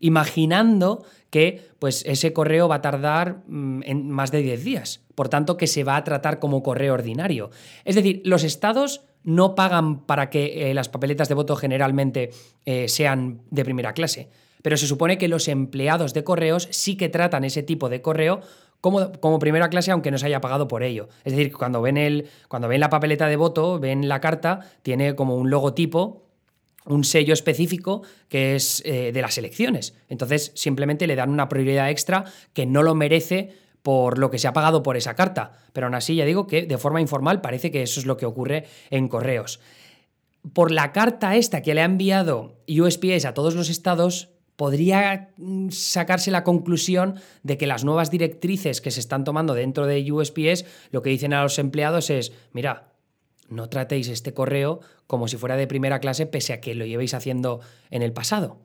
imaginando 0.00 1.04
que 1.28 1.68
pues, 1.78 2.02
ese 2.06 2.32
correo 2.32 2.66
va 2.66 2.76
a 2.76 2.80
tardar 2.80 3.42
mm, 3.46 3.82
en 3.84 4.10
más 4.10 4.32
de 4.32 4.40
10 4.40 4.64
días, 4.64 5.03
por 5.14 5.28
tanto 5.28 5.56
que 5.56 5.66
se 5.66 5.84
va 5.84 5.96
a 5.96 6.04
tratar 6.04 6.38
como 6.38 6.62
correo 6.62 6.94
ordinario. 6.94 7.50
Es 7.84 7.94
decir, 7.94 8.22
los 8.24 8.44
estados 8.44 9.02
no 9.22 9.54
pagan 9.54 10.04
para 10.04 10.30
que 10.30 10.70
eh, 10.70 10.74
las 10.74 10.88
papeletas 10.88 11.28
de 11.28 11.34
voto 11.34 11.56
generalmente 11.56 12.30
eh, 12.66 12.88
sean 12.88 13.40
de 13.50 13.64
primera 13.64 13.94
clase, 13.94 14.28
pero 14.62 14.76
se 14.76 14.86
supone 14.86 15.18
que 15.18 15.28
los 15.28 15.48
empleados 15.48 16.14
de 16.14 16.24
correos 16.24 16.68
sí 16.70 16.96
que 16.96 17.08
tratan 17.08 17.44
ese 17.44 17.62
tipo 17.62 17.88
de 17.88 18.02
correo 18.02 18.40
como, 18.80 19.12
como, 19.12 19.38
primera 19.38 19.70
clase, 19.70 19.90
aunque 19.92 20.10
no 20.10 20.18
se 20.18 20.26
haya 20.26 20.42
pagado 20.42 20.68
por 20.68 20.82
ello. 20.82 21.08
Es 21.24 21.32
decir, 21.32 21.52
cuando 21.54 21.80
ven, 21.80 21.96
el, 21.96 22.28
cuando 22.48 22.68
ven 22.68 22.80
la 22.80 22.90
papeleta 22.90 23.28
de 23.28 23.36
voto, 23.36 23.78
ven 23.78 24.08
la 24.08 24.20
carta, 24.20 24.60
tiene 24.82 25.14
como 25.14 25.36
un 25.36 25.48
logotipo 25.48 26.24
un 26.86 27.04
sello 27.04 27.32
específico 27.32 28.02
que 28.28 28.54
es 28.54 28.82
eh, 28.84 29.12
de 29.12 29.22
las 29.22 29.38
elecciones. 29.38 29.94
Entonces, 30.08 30.52
simplemente 30.54 31.06
le 31.06 31.16
dan 31.16 31.30
una 31.30 31.48
prioridad 31.48 31.90
extra 31.90 32.24
que 32.52 32.66
no 32.66 32.82
lo 32.82 32.94
merece 32.94 33.56
por 33.84 34.16
lo 34.18 34.30
que 34.30 34.38
se 34.38 34.48
ha 34.48 34.54
pagado 34.54 34.82
por 34.82 34.96
esa 34.96 35.14
carta. 35.14 35.52
Pero 35.74 35.86
aún 35.86 35.94
así, 35.94 36.16
ya 36.16 36.24
digo 36.24 36.46
que 36.46 36.62
de 36.62 36.78
forma 36.78 37.02
informal 37.02 37.42
parece 37.42 37.70
que 37.70 37.82
eso 37.82 38.00
es 38.00 38.06
lo 38.06 38.16
que 38.16 38.24
ocurre 38.24 38.64
en 38.88 39.08
correos. 39.08 39.60
Por 40.54 40.70
la 40.70 40.90
carta 40.92 41.36
esta 41.36 41.60
que 41.60 41.74
le 41.74 41.82
ha 41.82 41.84
enviado 41.84 42.56
USPS 42.66 43.26
a 43.26 43.34
todos 43.34 43.54
los 43.54 43.68
estados, 43.68 44.30
podría 44.56 45.34
mm, 45.36 45.68
sacarse 45.68 46.30
la 46.30 46.44
conclusión 46.44 47.16
de 47.42 47.58
que 47.58 47.66
las 47.66 47.84
nuevas 47.84 48.10
directrices 48.10 48.80
que 48.80 48.90
se 48.90 49.00
están 49.00 49.22
tomando 49.22 49.52
dentro 49.52 49.86
de 49.86 50.10
USPS 50.10 50.64
lo 50.90 51.02
que 51.02 51.10
dicen 51.10 51.34
a 51.34 51.42
los 51.42 51.58
empleados 51.58 52.08
es, 52.08 52.32
mira, 52.52 52.94
no 53.50 53.68
tratéis 53.68 54.08
este 54.08 54.32
correo 54.32 54.80
como 55.06 55.28
si 55.28 55.36
fuera 55.36 55.56
de 55.56 55.66
primera 55.66 56.00
clase 56.00 56.24
pese 56.24 56.54
a 56.54 56.60
que 56.62 56.74
lo 56.74 56.86
llevéis 56.86 57.12
haciendo 57.12 57.60
en 57.90 58.00
el 58.00 58.14
pasado. 58.14 58.56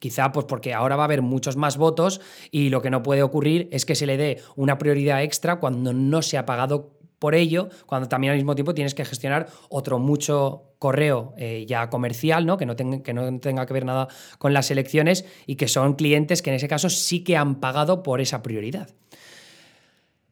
Quizá 0.00 0.32
pues 0.32 0.46
porque 0.46 0.74
ahora 0.74 0.96
va 0.96 1.04
a 1.04 1.04
haber 1.04 1.22
muchos 1.22 1.56
más 1.56 1.76
votos 1.76 2.20
y 2.50 2.70
lo 2.70 2.82
que 2.82 2.90
no 2.90 3.02
puede 3.02 3.22
ocurrir 3.22 3.68
es 3.70 3.84
que 3.84 3.94
se 3.94 4.06
le 4.06 4.16
dé 4.16 4.42
una 4.56 4.78
prioridad 4.78 5.22
extra 5.22 5.60
cuando 5.60 5.92
no 5.92 6.22
se 6.22 6.38
ha 6.38 6.46
pagado 6.46 6.98
por 7.20 7.34
ello, 7.34 7.68
cuando 7.84 8.08
también 8.08 8.32
al 8.32 8.38
mismo 8.38 8.54
tiempo 8.54 8.74
tienes 8.74 8.94
que 8.94 9.04
gestionar 9.04 9.48
otro 9.68 9.98
mucho 9.98 10.72
correo 10.78 11.34
eh, 11.36 11.66
ya 11.68 11.90
comercial, 11.90 12.46
¿no? 12.46 12.56
Que, 12.56 12.64
no 12.64 12.74
que 12.74 13.12
no 13.12 13.38
tenga 13.40 13.66
que 13.66 13.74
ver 13.74 13.84
nada 13.84 14.08
con 14.38 14.54
las 14.54 14.70
elecciones 14.70 15.26
y 15.46 15.56
que 15.56 15.68
son 15.68 15.94
clientes 15.96 16.40
que 16.40 16.48
en 16.48 16.56
ese 16.56 16.66
caso 16.66 16.88
sí 16.88 17.22
que 17.22 17.36
han 17.36 17.60
pagado 17.60 18.02
por 18.02 18.22
esa 18.22 18.42
prioridad. 18.42 18.88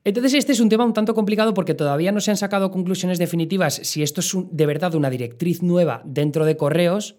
Entonces 0.02 0.32
este 0.32 0.52
es 0.52 0.60
un 0.60 0.70
tema 0.70 0.86
un 0.86 0.94
tanto 0.94 1.14
complicado 1.14 1.52
porque 1.52 1.74
todavía 1.74 2.10
no 2.10 2.20
se 2.20 2.30
han 2.30 2.38
sacado 2.38 2.70
conclusiones 2.70 3.18
definitivas 3.18 3.74
si 3.82 4.02
esto 4.02 4.22
es 4.22 4.34
de 4.50 4.64
verdad 4.64 4.94
una 4.94 5.10
directriz 5.10 5.62
nueva 5.62 6.00
dentro 6.06 6.46
de 6.46 6.56
correos 6.56 7.16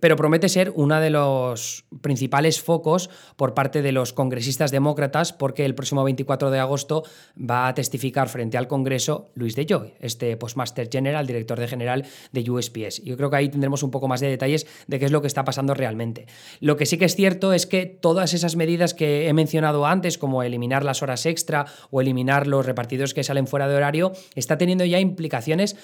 pero 0.00 0.16
promete 0.16 0.48
ser 0.48 0.72
uno 0.74 1.00
de 1.00 1.10
los 1.10 1.84
principales 2.00 2.60
focos 2.60 3.10
por 3.36 3.54
parte 3.54 3.82
de 3.82 3.92
los 3.92 4.12
congresistas 4.12 4.70
demócratas 4.70 5.32
porque 5.32 5.64
el 5.64 5.74
próximo 5.74 6.02
24 6.04 6.50
de 6.50 6.58
agosto 6.58 7.04
va 7.38 7.68
a 7.68 7.74
testificar 7.74 8.28
frente 8.28 8.58
al 8.58 8.68
Congreso 8.68 9.30
Luis 9.34 9.54
de 9.54 9.66
Joy, 9.66 9.94
este 10.00 10.36
Postmaster 10.36 10.88
General, 10.90 11.26
director 11.26 11.58
de 11.58 11.68
general 11.68 12.04
de 12.32 12.50
USPS. 12.50 13.04
Yo 13.04 13.16
creo 13.16 13.30
que 13.30 13.36
ahí 13.36 13.48
tendremos 13.48 13.82
un 13.82 13.90
poco 13.90 14.08
más 14.08 14.20
de 14.20 14.28
detalles 14.28 14.66
de 14.86 14.98
qué 14.98 15.04
es 15.04 15.12
lo 15.12 15.20
que 15.20 15.26
está 15.26 15.44
pasando 15.44 15.74
realmente. 15.74 16.26
Lo 16.60 16.76
que 16.76 16.86
sí 16.86 16.98
que 16.98 17.04
es 17.04 17.14
cierto 17.14 17.52
es 17.52 17.66
que 17.66 17.86
todas 17.86 18.34
esas 18.34 18.56
medidas 18.56 18.94
que 18.94 19.28
he 19.28 19.32
mencionado 19.32 19.86
antes, 19.86 20.18
como 20.18 20.42
eliminar 20.42 20.84
las 20.84 21.02
horas 21.02 21.26
extra 21.26 21.66
o 21.90 22.00
eliminar 22.00 22.46
los 22.46 22.66
repartidores 22.66 23.14
que 23.14 23.24
salen 23.24 23.46
fuera 23.46 23.68
de 23.68 23.76
horario, 23.76 24.12
está 24.34 24.58
teniendo 24.58 24.84
ya 24.84 24.98
implicaciones 25.00 25.76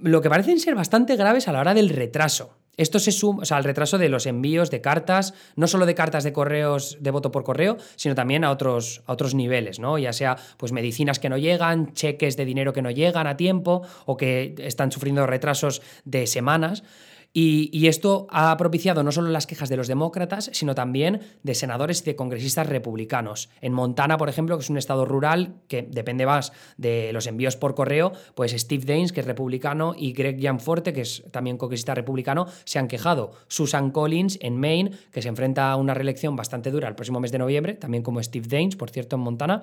lo 0.00 0.20
que 0.20 0.30
parecen 0.30 0.60
ser 0.60 0.74
bastante 0.74 1.16
graves 1.16 1.48
a 1.48 1.52
la 1.52 1.60
hora 1.60 1.74
del 1.74 1.88
retraso. 1.88 2.57
Esto 2.78 2.98
se 2.98 3.12
suma, 3.12 3.42
o 3.42 3.44
sea, 3.44 3.58
al 3.58 3.64
retraso 3.64 3.98
de 3.98 4.08
los 4.08 4.24
envíos 4.24 4.70
de 4.70 4.80
cartas, 4.80 5.34
no 5.56 5.66
solo 5.66 5.84
de 5.84 5.94
cartas 5.94 6.24
de 6.24 6.32
correos 6.32 6.96
de 7.00 7.10
voto 7.10 7.30
por 7.30 7.44
correo, 7.44 7.76
sino 7.96 8.14
también 8.14 8.44
a 8.44 8.50
otros, 8.50 9.02
a 9.04 9.12
otros 9.12 9.34
niveles, 9.34 9.78
¿no? 9.78 9.98
Ya 9.98 10.12
sea 10.12 10.36
pues 10.56 10.72
medicinas 10.72 11.18
que 11.18 11.28
no 11.28 11.36
llegan, 11.36 11.92
cheques 11.92 12.36
de 12.36 12.44
dinero 12.46 12.72
que 12.72 12.80
no 12.80 12.90
llegan 12.90 13.26
a 13.26 13.36
tiempo 13.36 13.82
o 14.06 14.16
que 14.16 14.54
están 14.58 14.90
sufriendo 14.92 15.26
retrasos 15.26 15.82
de 16.04 16.26
semanas. 16.26 16.84
Y, 17.32 17.86
esto 17.88 18.26
ha 18.30 18.56
propiciado 18.56 19.02
no 19.02 19.12
solo 19.12 19.28
las 19.28 19.46
quejas 19.46 19.68
de 19.68 19.76
los 19.76 19.86
demócratas, 19.86 20.50
sino 20.52 20.74
también 20.74 21.20
de 21.42 21.54
senadores 21.54 22.00
y 22.00 22.04
de 22.04 22.16
congresistas 22.16 22.66
republicanos. 22.66 23.48
En 23.60 23.72
Montana, 23.72 24.16
por 24.16 24.28
ejemplo, 24.28 24.56
que 24.56 24.62
es 24.62 24.70
un 24.70 24.78
estado 24.78 25.04
rural 25.04 25.54
que 25.68 25.82
depende 25.82 26.26
más 26.26 26.52
de 26.76 27.12
los 27.12 27.26
envíos 27.26 27.56
por 27.56 27.74
correo, 27.74 28.12
pues 28.34 28.52
Steve 28.52 28.84
Daines, 28.84 29.12
que 29.12 29.20
es 29.20 29.26
republicano, 29.26 29.94
y 29.96 30.12
Greg 30.12 30.38
Gianforte, 30.38 30.92
que 30.92 31.02
es 31.02 31.22
también 31.30 31.58
congresista 31.58 31.94
republicano, 31.94 32.46
se 32.64 32.78
han 32.78 32.88
quejado. 32.88 33.32
Susan 33.46 33.90
Collins, 33.90 34.38
en 34.42 34.58
Maine, 34.58 34.92
que 35.12 35.22
se 35.22 35.28
enfrenta 35.28 35.70
a 35.70 35.76
una 35.76 35.94
reelección 35.94 36.34
bastante 36.34 36.70
dura 36.70 36.88
el 36.88 36.94
próximo 36.94 37.20
mes 37.20 37.32
de 37.32 37.38
noviembre, 37.38 37.74
también 37.74 38.02
como 38.02 38.22
Steve 38.22 38.48
Daines, 38.48 38.76
por 38.76 38.90
cierto, 38.90 39.16
en 39.16 39.22
Montana, 39.22 39.62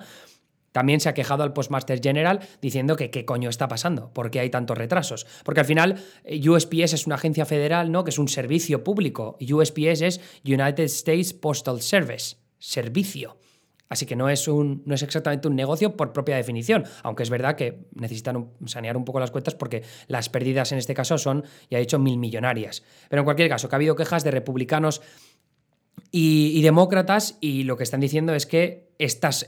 también 0.76 1.00
se 1.00 1.08
ha 1.08 1.14
quejado 1.14 1.42
al 1.42 1.54
Postmaster 1.54 2.02
General 2.02 2.38
diciendo 2.60 2.96
que 2.96 3.10
qué 3.10 3.24
coño 3.24 3.48
está 3.48 3.66
pasando, 3.66 4.12
por 4.12 4.30
qué 4.30 4.40
hay 4.40 4.50
tantos 4.50 4.76
retrasos. 4.76 5.26
Porque 5.42 5.60
al 5.60 5.66
final 5.66 5.94
eh, 6.22 6.46
USPS 6.46 6.92
es 6.92 7.06
una 7.06 7.14
agencia 7.14 7.46
federal, 7.46 7.90
¿no? 7.90 8.04
Que 8.04 8.10
es 8.10 8.18
un 8.18 8.28
servicio 8.28 8.84
público. 8.84 9.38
USPS 9.40 10.02
es 10.02 10.20
United 10.44 10.84
States 10.84 11.32
Postal 11.32 11.80
Service, 11.80 12.36
servicio. 12.58 13.38
Así 13.88 14.04
que 14.04 14.16
no 14.16 14.28
es, 14.28 14.48
un, 14.48 14.82
no 14.84 14.94
es 14.94 15.02
exactamente 15.02 15.48
un 15.48 15.56
negocio 15.56 15.96
por 15.96 16.12
propia 16.12 16.36
definición, 16.36 16.84
aunque 17.02 17.22
es 17.22 17.30
verdad 17.30 17.56
que 17.56 17.86
necesitan 17.94 18.50
sanear 18.66 18.98
un 18.98 19.06
poco 19.06 19.18
las 19.18 19.30
cuentas 19.30 19.54
porque 19.54 19.82
las 20.08 20.28
pérdidas 20.28 20.72
en 20.72 20.78
este 20.78 20.92
caso 20.92 21.16
son, 21.16 21.42
ya 21.70 21.78
he 21.78 21.80
dicho, 21.80 21.98
mil 21.98 22.18
millonarias. 22.18 22.82
Pero 23.08 23.20
en 23.20 23.24
cualquier 23.24 23.48
caso, 23.48 23.70
que 23.70 23.76
ha 23.76 23.78
habido 23.78 23.96
quejas 23.96 24.24
de 24.24 24.30
republicanos 24.30 25.00
y, 26.10 26.60
demócratas 26.60 27.38
y 27.40 27.64
lo 27.64 27.76
que 27.76 27.84
están 27.84 28.00
diciendo 28.00 28.34
es 28.34 28.44
que 28.44 28.85
estos 28.98 29.44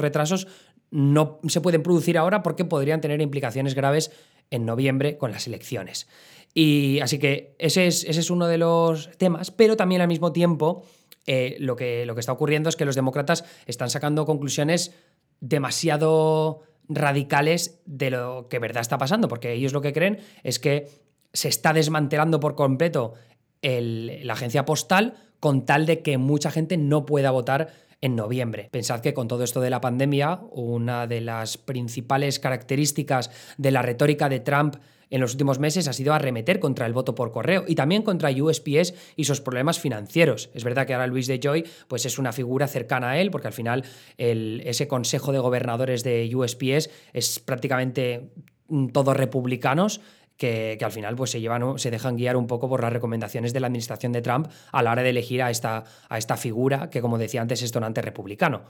retrasos 0.00 0.48
no 0.90 1.40
se 1.48 1.60
pueden 1.60 1.82
producir 1.82 2.18
ahora 2.18 2.42
porque 2.42 2.64
podrían 2.64 3.00
tener 3.00 3.20
implicaciones 3.20 3.74
graves 3.74 4.12
en 4.50 4.64
noviembre 4.64 5.18
con 5.18 5.32
las 5.32 5.46
elecciones. 5.46 6.06
Y 6.54 7.00
así 7.00 7.18
que 7.18 7.56
ese 7.58 7.86
es, 7.86 8.30
uno 8.30 8.46
de 8.46 8.58
los 8.58 9.10
temas, 9.18 9.50
pero 9.50 9.76
también 9.76 10.00
al 10.02 10.08
mismo 10.08 10.32
tiempo 10.32 10.84
eh, 11.26 11.56
lo, 11.58 11.74
que, 11.74 12.06
lo 12.06 12.14
que 12.14 12.20
está 12.20 12.32
ocurriendo 12.32 12.68
es 12.68 12.76
que 12.76 12.84
los 12.84 12.94
demócratas 12.94 13.44
están 13.66 13.90
sacando 13.90 14.24
conclusiones 14.24 14.94
demasiado 15.40 16.62
radicales 16.88 17.80
de 17.86 18.10
lo 18.10 18.48
que 18.48 18.58
verdad 18.58 18.82
está 18.82 18.98
pasando, 18.98 19.26
porque 19.26 19.52
ellos 19.52 19.72
lo 19.72 19.80
que 19.80 19.92
creen 19.92 20.20
es 20.42 20.58
que 20.58 20.88
se 21.32 21.48
está 21.48 21.72
desmantelando 21.72 22.38
por 22.40 22.54
completo 22.54 23.14
la 23.62 24.34
agencia 24.34 24.64
postal 24.64 25.14
con 25.40 25.64
tal 25.64 25.86
de 25.86 26.02
que 26.02 26.18
mucha 26.18 26.50
gente 26.50 26.76
no 26.76 27.06
pueda 27.06 27.30
votar 27.30 27.72
en 28.04 28.16
noviembre. 28.16 28.68
Pensad 28.70 29.00
que 29.00 29.14
con 29.14 29.28
todo 29.28 29.44
esto 29.44 29.62
de 29.62 29.70
la 29.70 29.80
pandemia, 29.80 30.40
una 30.50 31.06
de 31.06 31.22
las 31.22 31.56
principales 31.56 32.38
características 32.38 33.30
de 33.56 33.70
la 33.70 33.80
retórica 33.80 34.28
de 34.28 34.40
Trump 34.40 34.76
en 35.08 35.22
los 35.22 35.32
últimos 35.32 35.58
meses 35.58 35.88
ha 35.88 35.94
sido 35.94 36.12
arremeter 36.12 36.60
contra 36.60 36.84
el 36.84 36.92
voto 36.92 37.14
por 37.14 37.32
correo 37.32 37.64
y 37.66 37.76
también 37.76 38.02
contra 38.02 38.30
USPS 38.30 38.92
y 39.16 39.24
sus 39.24 39.40
problemas 39.40 39.80
financieros. 39.80 40.50
Es 40.52 40.64
verdad 40.64 40.86
que 40.86 40.92
ahora 40.92 41.06
Luis 41.06 41.26
de 41.26 41.40
Joy 41.42 41.64
pues 41.88 42.04
es 42.04 42.18
una 42.18 42.32
figura 42.32 42.68
cercana 42.68 43.12
a 43.12 43.18
él 43.18 43.30
porque 43.30 43.46
al 43.46 43.54
final 43.54 43.84
ese 44.18 44.86
consejo 44.86 45.32
de 45.32 45.38
gobernadores 45.38 46.04
de 46.04 46.30
USPS 46.34 46.90
es 47.14 47.38
prácticamente 47.40 48.32
mm, 48.68 48.88
todos 48.88 49.16
republicanos 49.16 50.02
que, 50.36 50.78
al 50.80 50.92
final 50.92 51.14
pues, 51.16 51.30
se, 51.30 51.40
llevan, 51.40 51.78
se 51.78 51.90
dejan 51.90 52.16
guiar 52.16 52.36
un 52.36 52.46
poco 52.46 52.68
por 52.68 52.82
las 52.82 52.92
recomendaciones 52.92 53.52
de 53.52 53.60
la 53.60 53.68
administración 53.68 54.12
de 54.12 54.22
Trump 54.22 54.48
a 54.72 54.82
la 54.82 54.92
hora 54.92 55.02
de 55.02 55.10
elegir 55.10 55.42
a 55.42 55.50
esta, 55.50 55.84
a 56.08 56.18
esta 56.18 56.36
figura 56.36 56.90
que, 56.90 57.00
como 57.00 57.18
decía 57.18 57.40
antes, 57.40 57.62
es 57.62 57.72
donante 57.72 58.02
republicano 58.02 58.62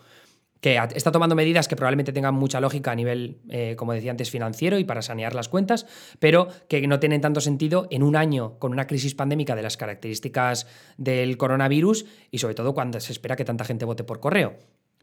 que 0.64 0.80
está 0.94 1.12
tomando 1.12 1.34
medidas 1.34 1.68
que 1.68 1.76
probablemente 1.76 2.10
tengan 2.10 2.34
mucha 2.34 2.58
lógica 2.58 2.90
a 2.90 2.94
nivel, 2.94 3.36
eh, 3.50 3.76
como 3.76 3.92
decía 3.92 4.10
antes, 4.10 4.30
financiero 4.30 4.78
y 4.78 4.84
para 4.84 5.02
sanear 5.02 5.34
las 5.34 5.50
cuentas, 5.50 5.84
pero 6.20 6.48
que 6.68 6.86
no 6.86 6.98
tienen 7.00 7.20
tanto 7.20 7.42
sentido 7.42 7.86
en 7.90 8.02
un 8.02 8.16
año 8.16 8.58
con 8.58 8.72
una 8.72 8.86
crisis 8.86 9.14
pandémica 9.14 9.54
de 9.54 9.60
las 9.60 9.76
características 9.76 10.66
del 10.96 11.36
coronavirus 11.36 12.06
y 12.30 12.38
sobre 12.38 12.54
todo 12.54 12.72
cuando 12.72 12.98
se 13.00 13.12
espera 13.12 13.36
que 13.36 13.44
tanta 13.44 13.66
gente 13.66 13.84
vote 13.84 14.04
por 14.04 14.20
correo. 14.20 14.54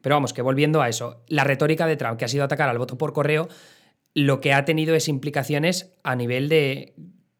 Pero 0.01 0.15
vamos, 0.15 0.33
que 0.33 0.41
volviendo 0.41 0.81
a 0.81 0.89
eso, 0.89 1.21
la 1.27 1.43
retórica 1.43 1.85
de 1.85 1.95
Trump, 1.95 2.17
que 2.17 2.25
ha 2.25 2.27
sido 2.27 2.43
atacar 2.43 2.67
al 2.67 2.79
voto 2.79 2.97
por 2.97 3.13
correo, 3.13 3.47
lo 4.13 4.41
que 4.41 4.53
ha 4.53 4.65
tenido 4.65 4.95
es 4.95 5.07
implicaciones 5.07 5.93
a 6.03 6.15
nivel 6.15 6.49
de 6.49 6.93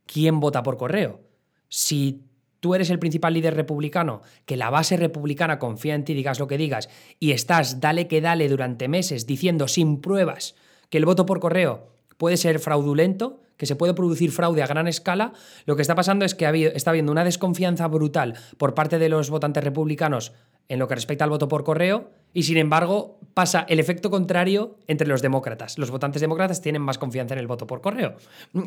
quién 0.06 0.40
vota 0.40 0.64
por 0.64 0.78
correo. 0.78 1.22
Si 1.70 2.24
tú 2.60 2.76
eres 2.76 2.90
el 2.90 3.00
principal 3.00 3.34
líder 3.34 3.56
republicano, 3.56 4.22
que 4.46 4.58
la 4.58 4.70
base 4.70 4.98
republicana 4.98 5.60
confía 5.60 5.96
en 5.96 6.06
ti, 6.06 6.14
digas 6.14 6.40
lo 6.40 6.48
que 6.48 6.58
digas, 6.58 6.90
y 7.20 7.32
estás 7.32 7.82
dale 7.82 8.08
que 8.08 8.22
dale 8.22 8.48
durante 8.48 8.88
meses 8.88 9.26
diciendo 9.26 9.68
sin 9.68 10.00
pruebas 10.00 10.56
que 10.90 10.98
el 10.98 11.06
voto 11.06 11.26
por 11.26 11.40
correo 11.40 11.88
puede 12.18 12.38
ser 12.38 12.60
fraudulento, 12.60 13.42
que 13.58 13.66
se 13.66 13.76
puede 13.76 13.94
producir 13.94 14.32
fraude 14.32 14.64
a 14.64 14.68
gran 14.68 14.88
escala, 14.88 15.34
lo 15.66 15.76
que 15.76 15.82
está 15.82 15.96
pasando 15.96 16.26
es 16.26 16.36
que 16.36 16.72
está 16.76 16.92
habiendo 16.92 17.12
una 17.12 17.24
desconfianza 17.24 17.88
brutal 17.88 18.36
por 18.58 18.74
parte 18.74 19.00
de 19.00 19.10
los 19.10 19.30
votantes 19.30 19.64
republicanos 19.64 20.34
en 20.68 20.80
lo 20.80 20.88
que 20.88 20.96
respecta 20.96 21.24
al 21.24 21.30
voto 21.30 21.48
por 21.48 21.64
correo 21.64 22.12
y 22.34 22.44
sin 22.44 22.58
embargo 22.58 23.20
pasa 23.34 23.66
el 23.70 23.80
efecto 23.80 24.10
contrario 24.10 24.78
entre 24.88 25.08
los 25.08 25.22
demócratas. 25.22 25.78
Los 25.78 25.92
votantes 25.92 26.22
demócratas 26.22 26.62
tienen 26.62 26.82
más 26.82 26.98
confianza 26.98 27.34
en 27.34 27.40
el 27.40 27.48
voto 27.48 27.68
por 27.68 27.82
correo. 27.82 28.16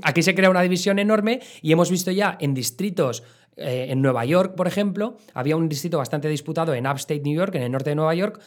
Aquí 0.02 0.22
se 0.22 0.34
crea 0.34 0.50
una 0.50 0.62
división 0.62 0.98
enorme 0.98 1.40
y 1.62 1.72
hemos 1.72 1.90
visto 1.90 2.10
ya 2.10 2.36
en 2.40 2.54
distritos, 2.54 3.22
eh, 3.56 3.86
en 3.90 4.02
Nueva 4.02 4.24
York, 4.24 4.54
por 4.54 4.66
ejemplo, 4.66 5.16
había 5.34 5.56
un 5.56 5.68
distrito 5.68 5.98
bastante 5.98 6.28
disputado 6.28 6.74
en 6.74 6.86
Upstate 6.86 7.20
New 7.20 7.34
York, 7.34 7.54
en 7.54 7.62
el 7.62 7.72
norte 7.72 7.90
de 7.90 7.96
Nueva 7.96 8.14
York, 8.14 8.40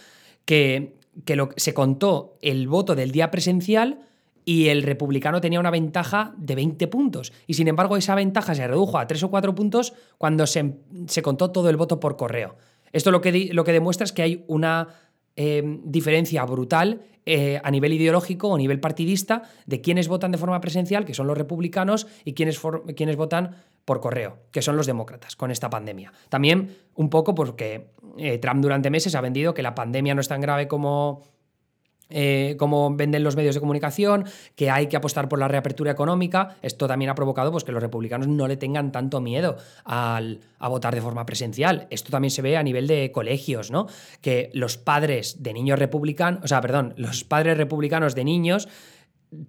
que, 0.46 0.96
que 1.24 1.48
se 1.56 1.74
contó 1.74 2.38
el 2.42 2.68
voto 2.68 2.96
del 2.96 3.12
día 3.12 3.32
presencial 3.32 4.00
y 4.44 4.70
el 4.70 4.84
republicano 4.84 5.42
tenía 5.42 5.60
una 5.60 5.72
ventaja 5.72 6.34
de 6.38 6.56
20 6.56 6.88
puntos. 6.88 7.34
Y 7.48 7.56
sin 7.56 7.68
embargo 7.68 7.98
esa 7.98 8.16
ventaja 8.16 8.56
se 8.56 8.66
redujo 8.66 8.98
a 8.98 9.06
3 9.06 9.24
o 9.24 9.30
4 9.30 9.54
puntos 9.54 9.94
cuando 10.18 10.48
se, 10.48 10.76
se 11.08 11.22
contó 11.22 11.52
todo 11.52 11.70
el 11.70 11.76
voto 11.76 12.00
por 12.00 12.16
correo. 12.16 12.56
Esto 12.94 13.12
lo 13.12 13.22
que, 13.22 13.50
lo 13.52 13.64
que 13.64 13.74
demuestra 13.74 14.06
es 14.06 14.14
que 14.14 14.22
hay 14.22 14.46
una 14.48 14.88
eh, 15.38 15.64
diferencia 15.84 16.44
brutal 16.46 17.02
eh, 17.30 17.62
a 17.64 17.72
nivel 17.72 17.94
ideológico 17.94 18.50
o 18.50 18.56
a 18.56 18.58
nivel 18.58 18.80
partidista 18.80 19.44
de 19.66 19.82
quienes 19.82 20.08
votan 20.08 20.32
de 20.32 20.38
forma 20.38 20.60
presencial, 20.60 21.06
que 21.06 21.14
son 21.14 21.28
los 21.28 21.38
republicanos, 21.38 22.08
y 22.26 22.34
quienes, 22.34 22.60
quienes 22.96 23.16
votan 23.18 23.56
por 23.86 24.00
correo, 24.02 24.40
que 24.52 24.62
son 24.62 24.76
los 24.76 24.88
demócratas, 24.88 25.36
con 25.36 25.52
esta 25.52 25.70
pandemia. 25.70 26.12
También 26.30 26.76
un 26.96 27.10
poco 27.10 27.36
porque 27.36 27.92
eh, 28.18 28.38
Trump 28.40 28.62
durante 28.62 28.90
meses 28.90 29.14
ha 29.14 29.22
vendido 29.22 29.54
que 29.54 29.62
la 29.62 29.76
pandemia 29.76 30.16
no 30.16 30.22
es 30.22 30.28
tan 30.28 30.42
grave 30.42 30.68
como 30.68 31.22
eh, 32.10 32.56
como 32.58 32.96
venden 32.96 33.24
los 33.24 33.36
medios 33.36 33.56
de 33.56 33.62
comunicación, 33.62 34.26
que 34.56 34.70
hay 34.70 34.88
que 34.88 34.96
apostar 34.96 35.28
por 35.28 35.40
la 35.40 35.48
reapertura 35.48 35.92
económica. 35.92 36.56
Esto 36.62 36.88
también 36.88 37.10
ha 37.10 37.16
provocado 37.16 37.52
pues, 37.52 37.64
que 37.64 37.72
los 37.72 37.82
republicanos 37.82 38.28
no 38.28 38.48
le 38.48 38.58
tengan 38.58 38.92
tanto 38.92 39.20
miedo 39.20 39.58
al, 39.84 40.40
a 40.60 40.70
votar 40.70 40.96
de 40.96 41.02
forma 41.02 41.26
presencial. 41.26 41.88
Esto 41.90 42.12
también 42.12 42.32
se 42.32 42.42
ve 42.42 42.58
a 42.58 42.64
nivel 42.64 42.88
de 42.88 43.12
colegios, 43.12 43.72
¿no? 43.72 43.88
Que 44.22 44.50
los 44.54 44.78
padres 44.78 45.44
de 45.44 45.54
niños 45.54 45.80
republicanos, 45.80 46.44
o 46.44 46.48
sea, 46.48 46.62
perdón, 46.62 46.94
los 46.98 47.24
padres 47.24 47.58
republicanos 47.58 48.16
de 48.16 48.24
niños 48.24 48.68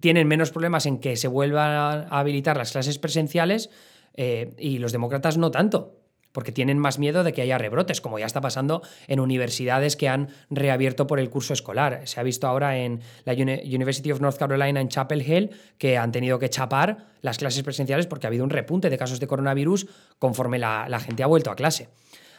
tienen 0.01 0.27
menos 0.27 0.51
problemas 0.51 0.85
en 0.85 0.99
que 0.99 1.15
se 1.15 1.27
vuelvan 1.27 1.71
a 1.71 2.19
habilitar 2.19 2.57
las 2.57 2.71
clases 2.71 2.99
presenciales 2.99 3.69
eh, 4.15 4.53
y 4.57 4.79
los 4.79 4.91
demócratas 4.91 5.37
no 5.37 5.51
tanto 5.51 5.98
porque 6.31 6.51
tienen 6.51 6.77
más 6.77 6.99
miedo 6.99 7.23
de 7.23 7.33
que 7.33 7.41
haya 7.41 7.57
rebrotes, 7.57 8.01
como 8.01 8.19
ya 8.19 8.25
está 8.25 8.41
pasando 8.41 8.81
en 9.07 9.19
universidades 9.19 9.95
que 9.95 10.09
han 10.09 10.29
reabierto 10.49 11.07
por 11.07 11.19
el 11.19 11.29
curso 11.29 11.53
escolar. 11.53 12.01
Se 12.05 12.19
ha 12.19 12.23
visto 12.23 12.47
ahora 12.47 12.77
en 12.77 13.01
la 13.25 13.33
University 13.33 14.11
of 14.11 14.21
North 14.21 14.37
Carolina 14.37 14.79
en 14.79 14.89
Chapel 14.89 15.27
Hill 15.27 15.51
que 15.77 15.97
han 15.97 16.11
tenido 16.11 16.39
que 16.39 16.49
chapar 16.49 17.07
las 17.21 17.37
clases 17.37 17.63
presenciales 17.63 18.07
porque 18.07 18.27
ha 18.27 18.29
habido 18.29 18.43
un 18.43 18.49
repunte 18.49 18.89
de 18.89 18.97
casos 18.97 19.19
de 19.19 19.27
coronavirus 19.27 19.87
conforme 20.19 20.59
la, 20.59 20.99
gente 20.99 21.23
ha 21.23 21.27
vuelto 21.27 21.51
a 21.51 21.55
clase. 21.55 21.89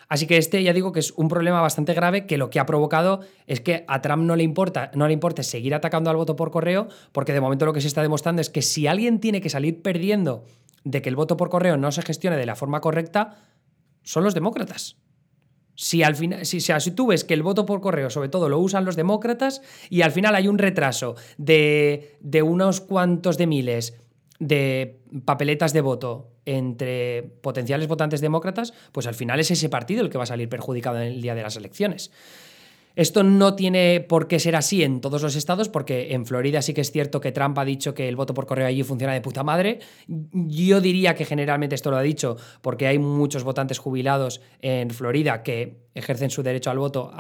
Así 0.08 0.26
que 0.26 0.38
este 0.38 0.60
ya 0.64 0.72
digo 0.72 0.90
que 0.90 0.98
es 0.98 1.12
un 1.12 1.28
problema 1.28 1.60
bastante 1.60 1.94
grave 1.94 2.26
que 2.26 2.36
lo 2.36 2.50
que 2.50 2.58
ha 2.58 2.66
provocado 2.66 3.20
es 3.46 3.60
que 3.60 3.84
a 3.86 4.02
Trump 4.02 4.24
no 4.24 4.34
le 4.34 4.42
importa, 4.42 4.90
no 4.94 5.06
le 5.06 5.12
importa 5.12 5.44
seguir 5.44 5.72
atacando 5.72 6.10
al 6.10 6.16
voto 6.16 6.34
por 6.34 6.50
correo, 6.50 6.88
porque 7.12 7.32
de 7.32 7.40
momento 7.40 7.64
lo 7.64 7.72
que 7.72 7.80
se 7.80 7.86
está 7.86 8.02
demostrando 8.02 8.42
es 8.42 8.50
que 8.50 8.60
si 8.60 8.88
alguien 8.88 9.20
tiene 9.20 9.40
que 9.40 9.50
salir 9.50 9.82
perdiendo 9.82 10.44
de 10.82 11.00
que 11.00 11.08
el 11.08 11.16
voto 11.16 11.36
por 11.36 11.48
correo 11.48 11.76
no 11.76 11.92
se 11.92 12.02
gestione 12.02 12.36
de 12.36 12.46
la 12.46 12.56
forma 12.56 12.80
correcta, 12.80 13.36
son 14.10 14.24
los 14.24 14.34
demócratas. 14.34 14.96
Si, 15.76 16.02
al 16.02 16.16
final, 16.16 16.44
si, 16.44 16.60
si, 16.60 16.90
tú 16.90 17.06
ves 17.06 17.22
que 17.22 17.32
el 17.32 17.44
voto 17.44 17.64
por 17.64 17.80
correo, 17.80 18.10
sobre 18.10 18.28
todo, 18.28 18.48
lo 18.48 18.58
usan 18.58 18.84
los 18.84 18.96
demócratas 18.96 19.62
y 19.88 20.02
al 20.02 20.10
final 20.10 20.34
hay 20.34 20.48
un 20.48 20.58
retraso 20.58 21.14
de, 21.38 22.16
de 22.20 22.42
unos 22.42 22.80
cuantos 22.80 23.38
de 23.38 23.46
miles 23.46 24.02
de 24.40 25.00
papeletas 25.24 25.72
de 25.72 25.80
voto 25.80 26.32
entre 26.44 27.22
potenciales 27.40 27.86
votantes 27.86 28.20
demócratas, 28.20 28.74
pues 28.90 29.06
al 29.06 29.14
final 29.14 29.38
es 29.38 29.52
ese 29.52 29.68
partido 29.68 30.02
el 30.02 30.10
que 30.10 30.18
va 30.18 30.24
a 30.24 30.26
salir 30.26 30.48
perjudicado 30.48 31.00
en 31.00 31.06
el 31.06 31.22
día 31.22 31.36
de 31.36 31.42
las 31.42 31.54
elecciones. 31.54 32.10
Esto 32.96 33.22
no 33.22 33.54
tiene 33.54 34.00
por 34.00 34.28
qué 34.28 34.40
ser 34.40 34.56
así 34.56 34.82
en 34.82 35.00
todos 35.00 35.22
los 35.22 35.36
estados, 35.36 35.68
porque 35.68 36.12
en 36.12 36.26
Florida 36.26 36.62
sí 36.62 36.74
que 36.74 36.80
es 36.80 36.90
cierto 36.90 37.20
que 37.20 37.32
Trump 37.32 37.58
ha 37.58 37.64
dicho 37.64 37.94
que 37.94 38.08
el 38.08 38.16
voto 38.16 38.34
por 38.34 38.46
correo 38.46 38.66
allí 38.66 38.82
funciona 38.82 39.14
de 39.14 39.20
puta 39.20 39.42
madre. 39.42 39.80
Yo 40.06 40.80
diría 40.80 41.14
que 41.14 41.24
generalmente 41.24 41.74
esto 41.74 41.90
lo 41.90 41.96
ha 41.96 42.02
dicho 42.02 42.36
porque 42.62 42.86
hay 42.86 42.98
muchos 42.98 43.44
votantes 43.44 43.78
jubilados 43.78 44.40
en 44.60 44.90
Florida 44.90 45.42
que 45.42 45.78
ejercen 45.94 46.30
su 46.30 46.42
derecho 46.42 46.70
al 46.70 46.78
voto 46.78 47.12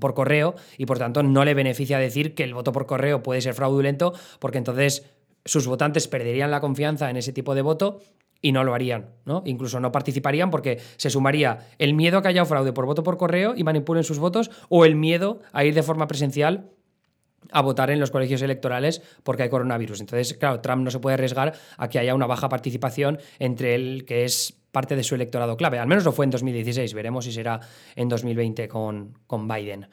por 0.00 0.14
correo 0.14 0.54
y 0.78 0.86
por 0.86 0.98
tanto 0.98 1.22
no 1.22 1.44
le 1.44 1.54
beneficia 1.54 1.98
decir 1.98 2.34
que 2.34 2.44
el 2.44 2.54
voto 2.54 2.72
por 2.72 2.86
correo 2.86 3.22
puede 3.22 3.40
ser 3.40 3.54
fraudulento, 3.54 4.12
porque 4.38 4.58
entonces 4.58 5.04
sus 5.46 5.66
votantes 5.66 6.08
perderían 6.08 6.50
la 6.50 6.60
confianza 6.60 7.08
en 7.08 7.16
ese 7.16 7.32
tipo 7.32 7.54
de 7.54 7.62
voto 7.62 8.00
y 8.42 8.52
no 8.52 8.64
lo 8.64 8.74
harían, 8.74 9.10
¿no? 9.24 9.42
Incluso 9.46 9.80
no 9.80 9.92
participarían 9.92 10.50
porque 10.50 10.78
se 10.96 11.10
sumaría 11.10 11.68
el 11.78 11.94
miedo 11.94 12.18
a 12.18 12.22
que 12.22 12.28
haya 12.28 12.44
fraude 12.44 12.72
por 12.72 12.86
voto 12.86 13.02
por 13.02 13.16
correo 13.16 13.54
y 13.56 13.64
manipulen 13.64 14.04
sus 14.04 14.18
votos 14.18 14.50
o 14.68 14.84
el 14.84 14.94
miedo 14.94 15.40
a 15.52 15.64
ir 15.64 15.74
de 15.74 15.82
forma 15.82 16.06
presencial 16.06 16.70
a 17.52 17.62
votar 17.62 17.90
en 17.90 18.00
los 18.00 18.10
colegios 18.10 18.42
electorales 18.42 19.02
porque 19.22 19.44
hay 19.44 19.48
coronavirus. 19.48 20.00
Entonces, 20.00 20.34
claro, 20.34 20.60
Trump 20.60 20.82
no 20.82 20.90
se 20.90 20.98
puede 20.98 21.14
arriesgar 21.14 21.54
a 21.76 21.88
que 21.88 21.98
haya 21.98 22.14
una 22.14 22.26
baja 22.26 22.48
participación 22.48 23.18
entre 23.38 23.74
el 23.74 24.04
que 24.04 24.24
es 24.24 24.58
parte 24.72 24.96
de 24.96 25.02
su 25.02 25.14
electorado 25.14 25.56
clave. 25.56 25.78
Al 25.78 25.86
menos 25.86 26.04
lo 26.04 26.12
fue 26.12 26.26
en 26.26 26.30
2016, 26.30 26.92
veremos 26.92 27.24
si 27.24 27.32
será 27.32 27.60
en 27.94 28.08
2020 28.08 28.68
con, 28.68 29.14
con 29.26 29.48
Biden. 29.48 29.88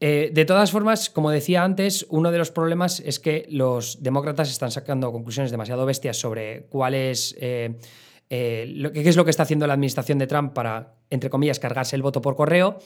Eh, 0.00 0.30
de 0.32 0.44
todas 0.44 0.70
formas, 0.70 1.10
como 1.10 1.30
decía 1.30 1.64
antes, 1.64 2.06
uno 2.08 2.30
de 2.30 2.38
los 2.38 2.50
problemas 2.50 3.00
es 3.00 3.18
que 3.18 3.46
los 3.50 4.02
demócratas 4.02 4.48
están 4.48 4.70
sacando 4.70 5.10
conclusiones 5.10 5.50
demasiado 5.50 5.86
bestias 5.86 6.16
sobre 6.16 6.66
cuál 6.70 6.94
es, 6.94 7.34
eh, 7.40 7.78
eh, 8.30 8.90
qué 8.94 9.08
es 9.08 9.16
lo 9.16 9.24
que 9.24 9.30
está 9.30 9.42
haciendo 9.42 9.66
la 9.66 9.74
administración 9.74 10.18
de 10.18 10.28
Trump 10.28 10.52
para, 10.52 10.94
entre 11.10 11.30
comillas, 11.30 11.58
cargarse 11.58 11.96
el 11.96 12.02
voto 12.02 12.22
por 12.22 12.36
correo. 12.36 12.78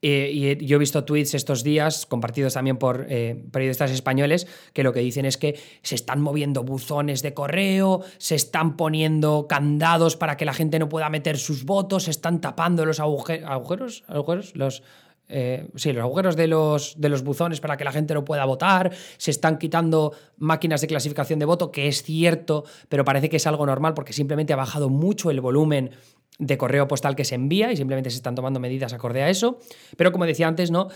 y 0.00 0.64
yo 0.64 0.76
he 0.76 0.78
visto 0.78 1.02
tweets 1.02 1.34
estos 1.34 1.64
días, 1.64 2.06
compartidos 2.06 2.54
también 2.54 2.76
por 2.76 3.08
periodistas 3.50 3.90
españoles, 3.90 4.46
que 4.72 4.84
lo 4.84 4.92
que 4.92 5.00
dicen 5.00 5.24
es 5.24 5.36
que 5.36 5.58
se 5.82 5.96
están 5.96 6.20
moviendo 6.20 6.62
buzones 6.62 7.20
de 7.20 7.34
correo, 7.34 8.02
se 8.18 8.36
están 8.36 8.76
poniendo 8.76 9.48
candados 9.48 10.16
para 10.16 10.36
que 10.36 10.44
la 10.44 10.54
gente 10.54 10.78
no 10.78 10.88
pueda 10.88 11.10
meter 11.10 11.36
sus 11.36 11.64
votos, 11.64 12.04
se 12.04 12.12
están 12.12 12.40
tapando 12.40 12.84
los 12.84 13.00
agujeros, 13.00 14.04
agujeros, 14.06 14.54
los, 14.54 14.84
eh, 15.28 15.68
sí, 15.74 15.92
los 15.92 16.02
agujeros 16.02 16.36
de 16.36 16.46
los, 16.46 17.00
de 17.00 17.08
los 17.08 17.22
buzones 17.22 17.60
para 17.60 17.76
que 17.76 17.84
la 17.84 17.92
gente 17.92 18.14
no 18.14 18.24
pueda 18.24 18.44
votar, 18.44 18.92
se 19.16 19.30
están 19.30 19.58
quitando 19.58 20.12
máquinas 20.36 20.80
de 20.80 20.86
clasificación 20.86 21.38
de 21.38 21.44
voto, 21.44 21.70
que 21.70 21.88
es 21.88 22.02
cierto, 22.02 22.64
pero 22.88 23.04
parece 23.04 23.28
que 23.28 23.36
es 23.36 23.46
algo 23.46 23.66
normal 23.66 23.94
porque 23.94 24.12
simplemente 24.12 24.52
ha 24.52 24.56
bajado 24.56 24.88
mucho 24.88 25.30
el 25.30 25.40
volumen 25.40 25.90
de 26.38 26.56
correo 26.56 26.86
postal 26.86 27.16
que 27.16 27.24
se 27.24 27.34
envía 27.34 27.72
y 27.72 27.76
simplemente 27.76 28.10
se 28.10 28.16
están 28.16 28.34
tomando 28.34 28.60
medidas 28.60 28.92
acorde 28.92 29.22
a 29.22 29.28
eso. 29.28 29.58
Pero 29.96 30.12
como 30.12 30.24
decía 30.24 30.46
antes, 30.46 30.70
¿no? 30.70 30.88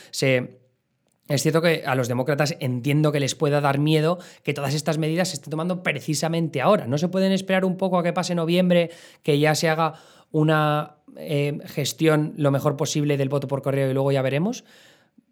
Es 1.28 1.42
cierto 1.42 1.62
que 1.62 1.84
a 1.86 1.94
los 1.94 2.08
demócratas 2.08 2.56
entiendo 2.60 3.12
que 3.12 3.20
les 3.20 3.34
pueda 3.34 3.60
dar 3.60 3.78
miedo 3.78 4.18
que 4.42 4.54
todas 4.54 4.74
estas 4.74 4.98
medidas 4.98 5.28
se 5.28 5.34
estén 5.34 5.50
tomando 5.50 5.82
precisamente 5.82 6.60
ahora. 6.60 6.86
No 6.86 6.98
se 6.98 7.08
pueden 7.08 7.32
esperar 7.32 7.64
un 7.64 7.76
poco 7.76 7.98
a 7.98 8.02
que 8.02 8.12
pase 8.12 8.34
noviembre, 8.34 8.90
que 9.22 9.38
ya 9.38 9.54
se 9.54 9.68
haga 9.68 9.94
una 10.32 10.96
eh, 11.16 11.58
gestión 11.66 12.34
lo 12.36 12.50
mejor 12.50 12.76
posible 12.76 13.16
del 13.16 13.28
voto 13.28 13.46
por 13.46 13.62
correo 13.62 13.90
y 13.90 13.94
luego 13.94 14.10
ya 14.12 14.22
veremos 14.22 14.64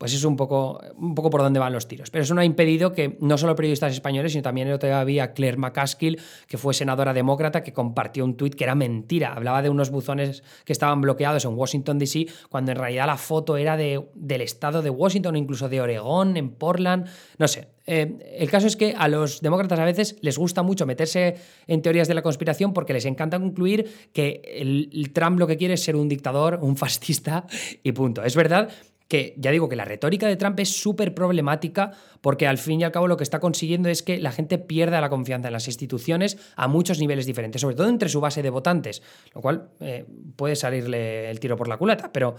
pues 0.00 0.14
es 0.14 0.24
un 0.24 0.34
poco, 0.34 0.80
un 0.96 1.14
poco 1.14 1.28
por 1.28 1.42
dónde 1.42 1.60
van 1.60 1.74
los 1.74 1.86
tiros. 1.86 2.08
Pero 2.08 2.24
eso 2.24 2.34
no 2.34 2.40
ha 2.40 2.44
impedido 2.46 2.94
que 2.94 3.18
no 3.20 3.36
solo 3.36 3.54
periodistas 3.54 3.92
españoles, 3.92 4.32
sino 4.32 4.40
también 4.40 4.66
había 4.82 5.34
Claire 5.34 5.58
McCaskill, 5.58 6.18
que 6.46 6.56
fue 6.56 6.72
senadora 6.72 7.12
demócrata, 7.12 7.62
que 7.62 7.74
compartió 7.74 8.24
un 8.24 8.34
tuit 8.34 8.54
que 8.54 8.64
era 8.64 8.74
mentira. 8.74 9.34
Hablaba 9.34 9.60
de 9.60 9.68
unos 9.68 9.90
buzones 9.90 10.42
que 10.64 10.72
estaban 10.72 11.02
bloqueados 11.02 11.44
en 11.44 11.50
Washington, 11.52 11.98
D.C., 11.98 12.28
cuando 12.48 12.72
en 12.72 12.78
realidad 12.78 13.08
la 13.08 13.18
foto 13.18 13.58
era 13.58 13.76
de, 13.76 14.08
del 14.14 14.40
estado 14.40 14.80
de 14.80 14.88
Washington, 14.88 15.36
incluso 15.36 15.68
de 15.68 15.82
Oregón, 15.82 16.38
en 16.38 16.48
Portland, 16.48 17.06
no 17.36 17.46
sé. 17.46 17.68
Eh, 17.84 18.36
el 18.38 18.50
caso 18.50 18.68
es 18.68 18.76
que 18.76 18.94
a 18.96 19.06
los 19.06 19.42
demócratas 19.42 19.80
a 19.80 19.84
veces 19.84 20.16
les 20.22 20.38
gusta 20.38 20.62
mucho 20.62 20.86
meterse 20.86 21.36
en 21.66 21.82
teorías 21.82 22.08
de 22.08 22.14
la 22.14 22.22
conspiración 22.22 22.72
porque 22.72 22.94
les 22.94 23.04
encanta 23.04 23.38
concluir 23.38 24.08
que 24.14 24.40
el 24.46 25.12
Trump 25.12 25.38
lo 25.38 25.46
que 25.46 25.58
quiere 25.58 25.74
es 25.74 25.82
ser 25.82 25.96
un 25.96 26.08
dictador, 26.08 26.60
un 26.62 26.78
fascista 26.78 27.46
y 27.82 27.92
punto. 27.92 28.22
Es 28.22 28.34
verdad 28.34 28.70
que 29.10 29.34
ya 29.36 29.50
digo 29.50 29.68
que 29.68 29.74
la 29.74 29.84
retórica 29.84 30.28
de 30.28 30.36
Trump 30.36 30.58
es 30.60 30.80
súper 30.80 31.14
problemática 31.14 31.90
porque 32.20 32.46
al 32.46 32.58
fin 32.58 32.80
y 32.80 32.84
al 32.84 32.92
cabo 32.92 33.08
lo 33.08 33.16
que 33.16 33.24
está 33.24 33.40
consiguiendo 33.40 33.88
es 33.88 34.04
que 34.04 34.20
la 34.20 34.30
gente 34.30 34.56
pierda 34.56 35.00
la 35.00 35.10
confianza 35.10 35.48
en 35.48 35.52
las 35.52 35.66
instituciones 35.66 36.38
a 36.54 36.68
muchos 36.68 37.00
niveles 37.00 37.26
diferentes, 37.26 37.60
sobre 37.60 37.74
todo 37.74 37.88
entre 37.88 38.08
su 38.08 38.20
base 38.20 38.40
de 38.40 38.50
votantes, 38.50 39.02
lo 39.34 39.40
cual 39.40 39.70
eh, 39.80 40.06
puede 40.36 40.54
salirle 40.54 41.28
el 41.28 41.40
tiro 41.40 41.56
por 41.56 41.66
la 41.66 41.76
culata, 41.76 42.12
pero 42.12 42.36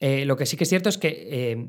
eh, 0.00 0.24
lo 0.24 0.34
que 0.34 0.46
sí 0.46 0.56
que 0.56 0.64
es 0.64 0.70
cierto 0.70 0.88
es 0.88 0.98
que... 0.98 1.28
Eh, 1.30 1.68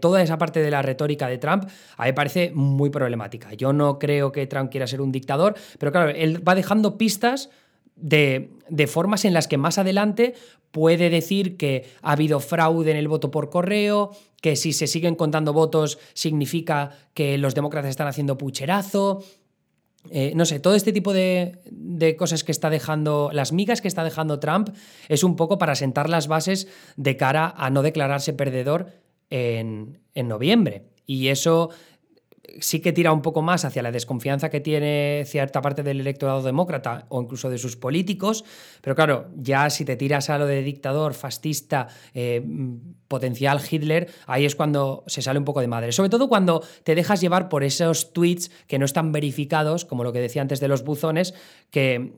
toda 0.00 0.22
esa 0.22 0.38
parte 0.38 0.62
de 0.62 0.70
la 0.70 0.80
retórica 0.80 1.28
de 1.28 1.36
Trump 1.36 1.64
a 1.98 2.04
mí 2.04 2.08
me 2.08 2.14
parece 2.14 2.52
muy 2.54 2.88
problemática. 2.88 3.52
Yo 3.52 3.74
no 3.74 3.98
creo 3.98 4.32
que 4.32 4.46
Trump 4.46 4.70
quiera 4.70 4.86
ser 4.86 5.02
un 5.02 5.12
dictador, 5.12 5.56
pero 5.78 5.92
claro, 5.92 6.08
él 6.08 6.46
va 6.48 6.54
dejando 6.54 6.96
pistas 6.96 7.50
de, 7.96 8.50
formas 8.88 9.24
en 9.24 9.34
las 9.34 9.48
que 9.48 9.58
más 9.58 9.78
adelante 9.78 10.34
puede 10.70 11.10
decir 11.10 11.56
que 11.56 11.86
ha 12.02 12.12
habido 12.12 12.40
fraude 12.40 12.90
en 12.90 12.96
el 12.96 13.08
voto 13.08 13.30
por 13.30 13.50
correo, 13.50 14.10
que 14.40 14.56
si 14.56 14.72
se 14.72 14.86
siguen 14.86 15.14
contando 15.14 15.52
votos 15.52 15.98
significa 16.14 16.90
que 17.14 17.38
los 17.38 17.54
demócratas 17.54 17.90
están 17.90 18.08
haciendo 18.08 18.36
pucherazo. 18.36 19.22
Eh, 20.10 20.32
no 20.34 20.44
sé, 20.44 20.60
todo 20.60 20.74
este 20.74 20.92
tipo 20.92 21.12
de, 21.12 22.16
cosas 22.18 22.44
que 22.44 22.52
está 22.52 22.68
dejando, 22.68 23.30
las 23.32 23.52
migas 23.52 23.80
que 23.80 23.88
está 23.88 24.04
dejando 24.04 24.40
Trump, 24.40 24.70
es 25.08 25.24
un 25.24 25.36
poco 25.36 25.56
para 25.56 25.76
sentar 25.76 26.10
las 26.10 26.26
bases 26.26 26.68
de 26.96 27.16
cara 27.16 27.54
a 27.56 27.70
no 27.70 27.82
declararse 27.82 28.32
perdedor 28.32 28.88
en, 29.30 30.00
en 30.14 30.28
noviembre. 30.28 30.88
Y 31.06 31.28
eso 31.28 31.70
sí 32.60 32.80
que 32.80 32.92
tira 32.92 33.12
un 33.12 33.22
poco 33.22 33.42
más 33.42 33.64
hacia 33.64 33.82
la 33.82 33.92
desconfianza 33.92 34.50
que 34.50 34.60
tiene 34.60 35.24
cierta 35.26 35.60
parte 35.60 35.82
del 35.82 36.00
electorado 36.00 36.42
demócrata 36.42 37.06
o 37.08 37.22
incluso 37.22 37.50
de 37.50 37.58
sus 37.58 37.76
políticos, 37.76 38.44
pero 38.80 38.94
claro, 38.94 39.28
ya 39.36 39.70
si 39.70 39.84
te 39.84 39.96
tiras 39.96 40.30
a 40.30 40.38
lo 40.38 40.46
de 40.46 40.62
dictador, 40.62 41.14
fascista, 41.14 41.88
eh, 42.14 42.42
potencial 43.08 43.60
Hitler, 43.68 44.10
ahí 44.26 44.44
es 44.44 44.54
cuando 44.54 45.04
se 45.06 45.22
sale 45.22 45.38
un 45.38 45.44
poco 45.44 45.60
de 45.60 45.68
madre. 45.68 45.92
Sobre 45.92 46.10
todo 46.10 46.28
cuando 46.28 46.62
te 46.82 46.94
dejas 46.94 47.20
llevar 47.20 47.48
por 47.48 47.64
esos 47.64 48.12
tweets 48.12 48.50
que 48.66 48.78
no 48.78 48.84
están 48.84 49.12
verificados, 49.12 49.84
como 49.84 50.04
lo 50.04 50.12
que 50.12 50.20
decía 50.20 50.42
antes 50.42 50.60
de 50.60 50.68
los 50.68 50.84
buzones, 50.84 51.34
que 51.70 52.12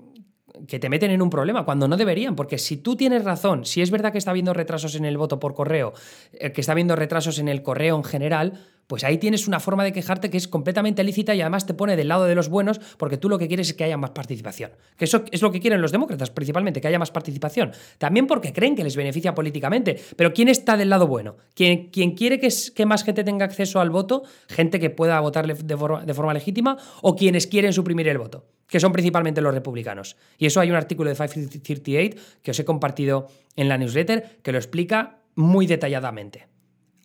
que 0.67 0.79
te 0.79 0.89
meten 0.89 1.11
en 1.11 1.21
un 1.21 1.29
problema 1.29 1.67
cuando 1.67 1.87
no 1.87 1.99
deberían, 1.99 2.35
porque 2.35 2.57
si 2.57 2.79
tú 2.79 2.97
tienes 2.97 3.25
razón, 3.25 3.67
si 3.67 3.83
es 3.83 3.91
verdad 3.91 4.11
que 4.12 4.17
está 4.19 4.31
habiendo 4.31 4.55
retrasos 4.55 4.95
en 4.95 5.05
el 5.05 5.19
voto 5.19 5.39
por 5.39 5.55
correo, 5.55 5.93
eh, 6.33 6.53
que 6.53 6.61
está 6.61 6.73
habiendo 6.73 6.97
retrasos 6.97 7.39
en 7.39 7.49
el 7.49 7.62
correo 7.62 7.97
en 7.97 8.05
general, 8.05 8.55
pues 8.87 9.05
ahí 9.05 9.18
tienes 9.18 9.49
una 9.49 9.61
forma 9.61 9.85
de 9.85 9.92
quejarte 9.92 10.31
que 10.31 10.37
es 10.37 10.49
completamente 10.49 11.03
lícita 11.05 11.35
y 11.35 11.40
además 11.40 11.66
te 11.66 11.75
pone 11.75 11.96
del 11.96 12.09
lado 12.09 12.25
de 12.25 12.35
los 12.35 12.49
buenos 12.49 12.81
porque 12.99 13.16
tú 13.16 13.29
lo 13.29 13.38
que 13.38 13.49
quieres 13.49 13.68
es 13.68 13.75
que 13.75 13.85
haya 13.85 13.96
más 13.96 14.11
participación. 14.11 14.72
Que 14.96 15.05
eso 15.07 15.25
es 15.31 15.42
lo 15.42 15.51
que 15.51 15.61
quieren 15.61 15.81
los 15.81 15.92
demócratas 15.92 16.31
principalmente, 16.31 16.81
que 16.81 16.88
haya 16.88 16.99
más 16.99 17.11
participación. 17.11 17.72
También 17.99 18.27
porque 18.27 18.53
creen 18.53 18.77
que 18.77 18.85
les 18.85 18.96
beneficia 18.96 19.35
políticamente. 19.35 20.01
Pero 20.16 20.33
¿quién 20.33 20.49
está 20.49 20.77
del 20.77 20.90
lado 20.90 21.07
bueno? 21.07 21.37
¿Quién, 21.55 21.90
quiere 21.90 22.38
que, 22.38 22.49
que, 22.75 22.87
más 22.87 23.05
gente 23.05 23.25
tenga 23.25 23.44
acceso 23.44 23.81
al 23.81 23.90
voto? 23.90 24.22
¿Gente 24.49 24.79
que 24.79 24.90
pueda 24.90 25.18
votar 25.20 25.46
de 25.46 25.77
forma, 25.77 26.05
de 26.05 26.14
forma 26.14 26.35
legítima? 26.35 26.77
¿O 27.03 27.16
quienes 27.16 27.46
quieren 27.46 27.72
suprimir 27.72 28.09
el 28.09 28.18
voto? 28.18 28.46
que 28.68 28.81
son 28.81 28.92
principalmente 28.92 29.40
los 29.40 29.55
republicanos. 29.55 30.16
Y 30.38 30.46
eso 30.46 30.61
hay 30.61 30.70
un 30.70 30.77
artículo 30.77 31.09
de 31.09 31.14
538 31.14 32.16
que 32.42 32.51
os 32.51 32.59
he 32.59 32.64
compartido 32.64 33.29
en 33.55 33.68
la 33.68 33.79
newsletter 33.79 34.38
que 34.42 34.51
lo 34.51 34.59
explica 34.59 35.20
muy 35.37 35.68
detalladamente. 35.68 36.49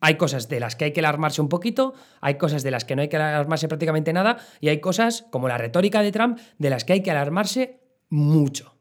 Hay 0.02 0.18
cosas 0.18 0.50
de 0.50 0.60
las 0.60 0.76
que 0.76 0.86
hay 0.86 0.94
que 0.94 1.00
alarmarse 1.00 1.42
un 1.42 1.48
poquito, 1.48 1.94
hay 2.20 2.36
cosas 2.36 2.64
de 2.64 2.72
las 2.72 2.84
que 2.84 2.96
no 2.96 3.04
hay 3.04 3.08
que 3.08 3.18
alarmarse 3.18 3.68
prácticamente 3.68 4.12
nada, 4.12 4.38
y 4.60 4.70
hay 4.70 4.82
cosas, 4.82 5.26
como 5.30 5.48
la 5.48 5.58
retórica 5.58 6.02
de 6.02 6.12
Trump, 6.12 6.40
de 6.58 6.70
las 6.70 6.84
que 6.84 6.94
hay 6.94 7.04
que 7.04 7.12
alarmarse 7.12 7.80
mucho. 8.10 8.76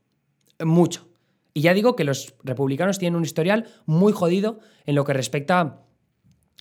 Mucho. 0.59 1.09
Y 1.53 1.63
ya 1.63 1.75
digo 1.75 1.95
que 1.95 2.05
los 2.05 2.35
republicanos 2.43 2.99
tienen 2.99 3.17
un 3.17 3.25
historial 3.25 3.67
muy 3.85 4.13
jodido 4.13 4.61
en 4.87 4.95
lo 4.95 5.05
que 5.05 5.13
respecta 5.13 5.83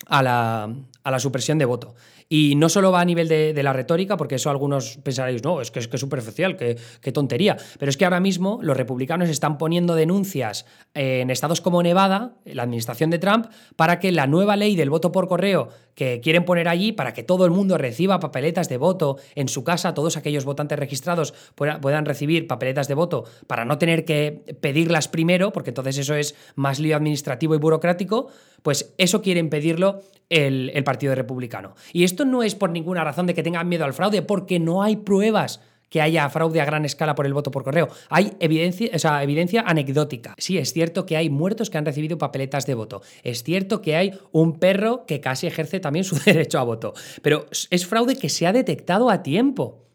a 0.06 0.22
la, 0.22 0.74
a 1.02 1.10
la 1.10 1.18
supresión 1.18 1.58
de 1.58 1.64
voto. 1.64 1.94
Y 2.28 2.54
no 2.56 2.68
solo 2.68 2.92
va 2.92 3.00
a 3.00 3.04
nivel 3.04 3.28
de, 3.28 3.60
la 3.62 3.72
retórica, 3.72 4.16
porque 4.16 4.36
eso 4.36 4.50
algunos 4.50 4.98
pensaréis, 4.98 5.42
no, 5.42 5.60
es 5.60 5.70
que 5.70 5.80
es 5.80 5.88
que 5.88 5.98
superficial, 5.98 6.56
qué 6.56 7.12
tontería. 7.12 7.56
Pero 7.78 7.90
es 7.90 7.96
que 7.96 8.04
ahora 8.04 8.20
mismo 8.20 8.60
los 8.62 8.76
republicanos 8.76 9.28
están 9.28 9.58
poniendo 9.58 9.94
denuncias 9.94 10.66
en 10.94 11.30
estados 11.30 11.60
como 11.60 11.82
Nevada, 11.82 12.34
la 12.44 12.62
administración 12.62 13.10
de 13.10 13.18
Trump, 13.18 13.46
para 13.76 13.98
que 13.98 14.12
la 14.12 14.26
nueva 14.26 14.56
ley 14.56 14.76
del 14.76 14.90
voto 14.90 15.12
por 15.12 15.28
correo 15.28 15.68
que 15.94 16.20
quieren 16.20 16.44
poner 16.44 16.68
allí, 16.68 16.92
para 16.92 17.12
que 17.12 17.22
todo 17.22 17.44
el 17.44 17.50
mundo 17.50 17.76
reciba 17.76 18.20
papeletas 18.20 18.68
de 18.68 18.78
voto 18.78 19.18
en 19.34 19.48
su 19.48 19.64
casa, 19.64 19.92
todos 19.92 20.16
aquellos 20.16 20.44
votantes 20.44 20.78
registrados 20.78 21.34
puedan 21.54 22.06
recibir 22.06 22.46
papeletas 22.46 22.88
de 22.88 22.94
voto 22.94 23.24
para 23.46 23.64
no 23.64 23.76
tener 23.76 24.04
que 24.04 24.42
pedirlas 24.60 25.08
primero, 25.08 25.52
porque 25.52 25.70
entonces 25.70 25.98
eso 25.98 26.14
es 26.14 26.34
más 26.54 26.80
lío 26.80 26.96
administrativo 26.96 27.54
y 27.54 27.58
burocrático, 27.58 28.28
pues 28.62 28.94
eso 28.98 29.20
quiere 29.20 29.40
impedirlo 29.40 30.00
el, 30.30 30.70
el 30.74 30.84
Partido 30.90 31.14
Republicano. 31.14 31.76
Y 31.92 32.02
esto 32.02 32.24
no 32.24 32.42
es 32.42 32.56
por 32.56 32.70
ninguna 32.70 33.04
razón 33.04 33.26
de 33.26 33.34
que 33.34 33.44
tengan 33.44 33.68
miedo 33.68 33.84
al 33.84 33.94
fraude, 33.94 34.22
porque 34.22 34.58
no 34.58 34.82
hay 34.82 34.96
pruebas 34.96 35.60
que 35.88 36.00
haya 36.00 36.28
fraude 36.30 36.60
a 36.60 36.64
gran 36.64 36.84
escala 36.84 37.14
por 37.14 37.26
el 37.26 37.32
voto 37.32 37.52
por 37.52 37.62
correo. 37.62 37.88
Hay 38.08 38.32
evidencia, 38.40 38.90
o 38.92 39.22
evidencia 39.22 39.62
anecdótica. 39.62 40.34
Sí, 40.36 40.58
es 40.58 40.72
cierto 40.72 41.06
que 41.06 41.16
hay 41.16 41.30
muertos 41.30 41.70
que 41.70 41.78
han 41.78 41.86
recibido 41.86 42.18
papeletas 42.18 42.66
de 42.66 42.74
voto. 42.74 43.02
Es 43.22 43.44
cierto 43.44 43.80
que 43.82 43.94
hay 43.94 44.18
un 44.32 44.58
perro 44.58 45.06
que 45.06 45.20
casi 45.20 45.46
ejerce 45.46 45.78
también 45.78 46.04
su 46.04 46.16
derecho 46.24 46.58
a 46.58 46.64
voto. 46.64 46.94
Pero 47.22 47.46
es 47.70 47.86
fraude 47.86 48.16
que 48.16 48.28
se 48.28 48.48
ha 48.48 48.52
detectado 48.52 49.10
a 49.10 49.22
tiempo. 49.22 49.86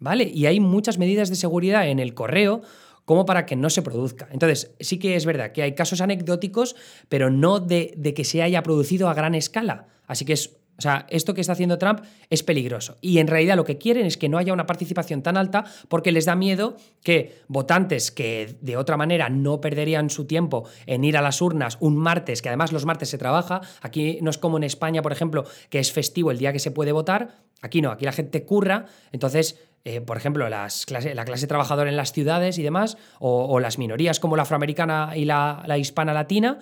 ¿Vale? 0.00 0.28
Y 0.34 0.46
hay 0.46 0.58
muchas 0.58 0.98
medidas 0.98 1.28
de 1.28 1.36
seguridad 1.36 1.88
en 1.88 2.00
el 2.00 2.14
correo 2.14 2.62
como 3.04 3.26
para 3.26 3.46
que 3.46 3.56
no 3.56 3.70
se 3.70 3.82
produzca. 3.82 4.28
Entonces, 4.32 4.72
sí 4.80 4.98
que 4.98 5.16
es 5.16 5.26
verdad 5.26 5.52
que 5.52 5.62
hay 5.62 5.74
casos 5.74 6.00
anecdóticos, 6.00 6.76
pero 7.08 7.30
no 7.30 7.60
de, 7.60 7.94
de 7.96 8.14
que 8.14 8.24
se 8.24 8.42
haya 8.42 8.62
producido 8.62 9.08
a 9.08 9.14
gran 9.14 9.34
escala. 9.34 9.88
Así 10.06 10.24
que 10.24 10.34
es 10.34 10.56
o 10.78 10.82
sea, 10.82 11.06
esto 11.10 11.34
que 11.34 11.40
está 11.40 11.52
haciendo 11.52 11.78
Trump 11.78 12.00
es 12.30 12.42
peligroso. 12.42 12.96
Y 13.00 13.18
en 13.18 13.28
realidad 13.28 13.56
lo 13.56 13.64
que 13.64 13.78
quieren 13.78 14.06
es 14.06 14.16
que 14.16 14.28
no 14.28 14.38
haya 14.38 14.52
una 14.52 14.66
participación 14.66 15.22
tan 15.22 15.36
alta 15.36 15.64
porque 15.88 16.12
les 16.12 16.24
da 16.24 16.34
miedo 16.34 16.76
que 17.04 17.38
votantes 17.46 18.10
que 18.10 18.56
de 18.60 18.76
otra 18.76 18.96
manera 18.96 19.28
no 19.28 19.60
perderían 19.60 20.10
su 20.10 20.24
tiempo 20.24 20.64
en 20.86 21.04
ir 21.04 21.16
a 21.16 21.22
las 21.22 21.40
urnas 21.40 21.76
un 21.80 21.96
martes, 21.96 22.42
que 22.42 22.48
además 22.48 22.72
los 22.72 22.86
martes 22.86 23.10
se 23.10 23.18
trabaja, 23.18 23.60
aquí 23.80 24.18
no 24.22 24.30
es 24.30 24.38
como 24.38 24.56
en 24.56 24.64
España, 24.64 25.02
por 25.02 25.12
ejemplo, 25.12 25.44
que 25.68 25.78
es 25.78 25.92
festivo 25.92 26.30
el 26.30 26.38
día 26.38 26.52
que 26.52 26.58
se 26.58 26.70
puede 26.70 26.92
votar, 26.92 27.42
aquí 27.60 27.80
no, 27.80 27.90
aquí 27.90 28.04
la 28.04 28.12
gente 28.12 28.44
curra, 28.44 28.86
entonces 29.12 29.60
eh, 29.84 30.00
por 30.00 30.16
ejemplo, 30.16 30.48
las 30.48 30.86
la 30.90 31.24
clase 31.24 31.46
trabajadora 31.46 31.90
en 31.90 31.96
las 31.96 32.12
ciudades 32.12 32.58
y 32.58 32.62
demás, 32.62 32.96
o, 33.18 33.58
las 33.60 33.78
minorías 33.78 34.20
como 34.20 34.36
la 34.36 34.42
afroamericana 34.42 35.12
y 35.16 35.24
la, 35.24 35.62
la 35.66 35.78
hispana 35.78 36.12
latina, 36.12 36.58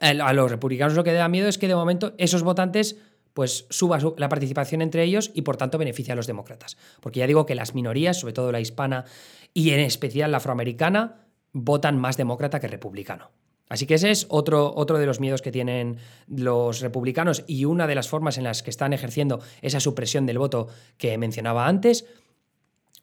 a 0.00 0.32
los 0.32 0.50
republicanos 0.50 0.94
lo 0.94 1.04
que 1.04 1.12
da 1.12 1.28
miedo 1.28 1.48
es 1.48 1.58
que 1.58 1.68
de 1.68 1.74
momento 1.74 2.14
esos 2.18 2.42
votantes 2.42 2.96
pues 3.32 3.66
suba 3.68 3.98
la 4.16 4.28
participación 4.28 4.80
entre 4.80 5.02
ellos 5.02 5.32
y 5.34 5.42
por 5.42 5.56
tanto 5.56 5.76
beneficia 5.76 6.12
a 6.14 6.16
los 6.16 6.28
demócratas. 6.28 6.76
Porque 7.00 7.20
ya 7.20 7.26
digo 7.26 7.46
que 7.46 7.56
las 7.56 7.74
minorías, 7.74 8.20
sobre 8.20 8.32
todo 8.32 8.52
la 8.52 8.60
hispana 8.60 9.04
y 9.52 9.70
en 9.70 9.80
especial 9.80 10.30
la 10.30 10.36
afroamericana, 10.36 11.26
votan 11.52 11.98
más 11.98 12.16
demócrata 12.16 12.60
que 12.60 12.68
republicano. 12.68 13.30
Así 13.74 13.86
que 13.86 13.94
ese 13.94 14.12
es 14.12 14.26
otro, 14.28 14.72
otro 14.76 14.98
de 14.98 15.06
los 15.06 15.18
miedos 15.18 15.42
que 15.42 15.50
tienen 15.50 15.96
los 16.28 16.80
republicanos 16.80 17.42
y 17.48 17.64
una 17.64 17.88
de 17.88 17.96
las 17.96 18.08
formas 18.08 18.38
en 18.38 18.44
las 18.44 18.62
que 18.62 18.70
están 18.70 18.92
ejerciendo 18.92 19.40
esa 19.62 19.80
supresión 19.80 20.26
del 20.26 20.38
voto 20.38 20.68
que 20.96 21.18
mencionaba 21.18 21.66
antes. 21.66 22.04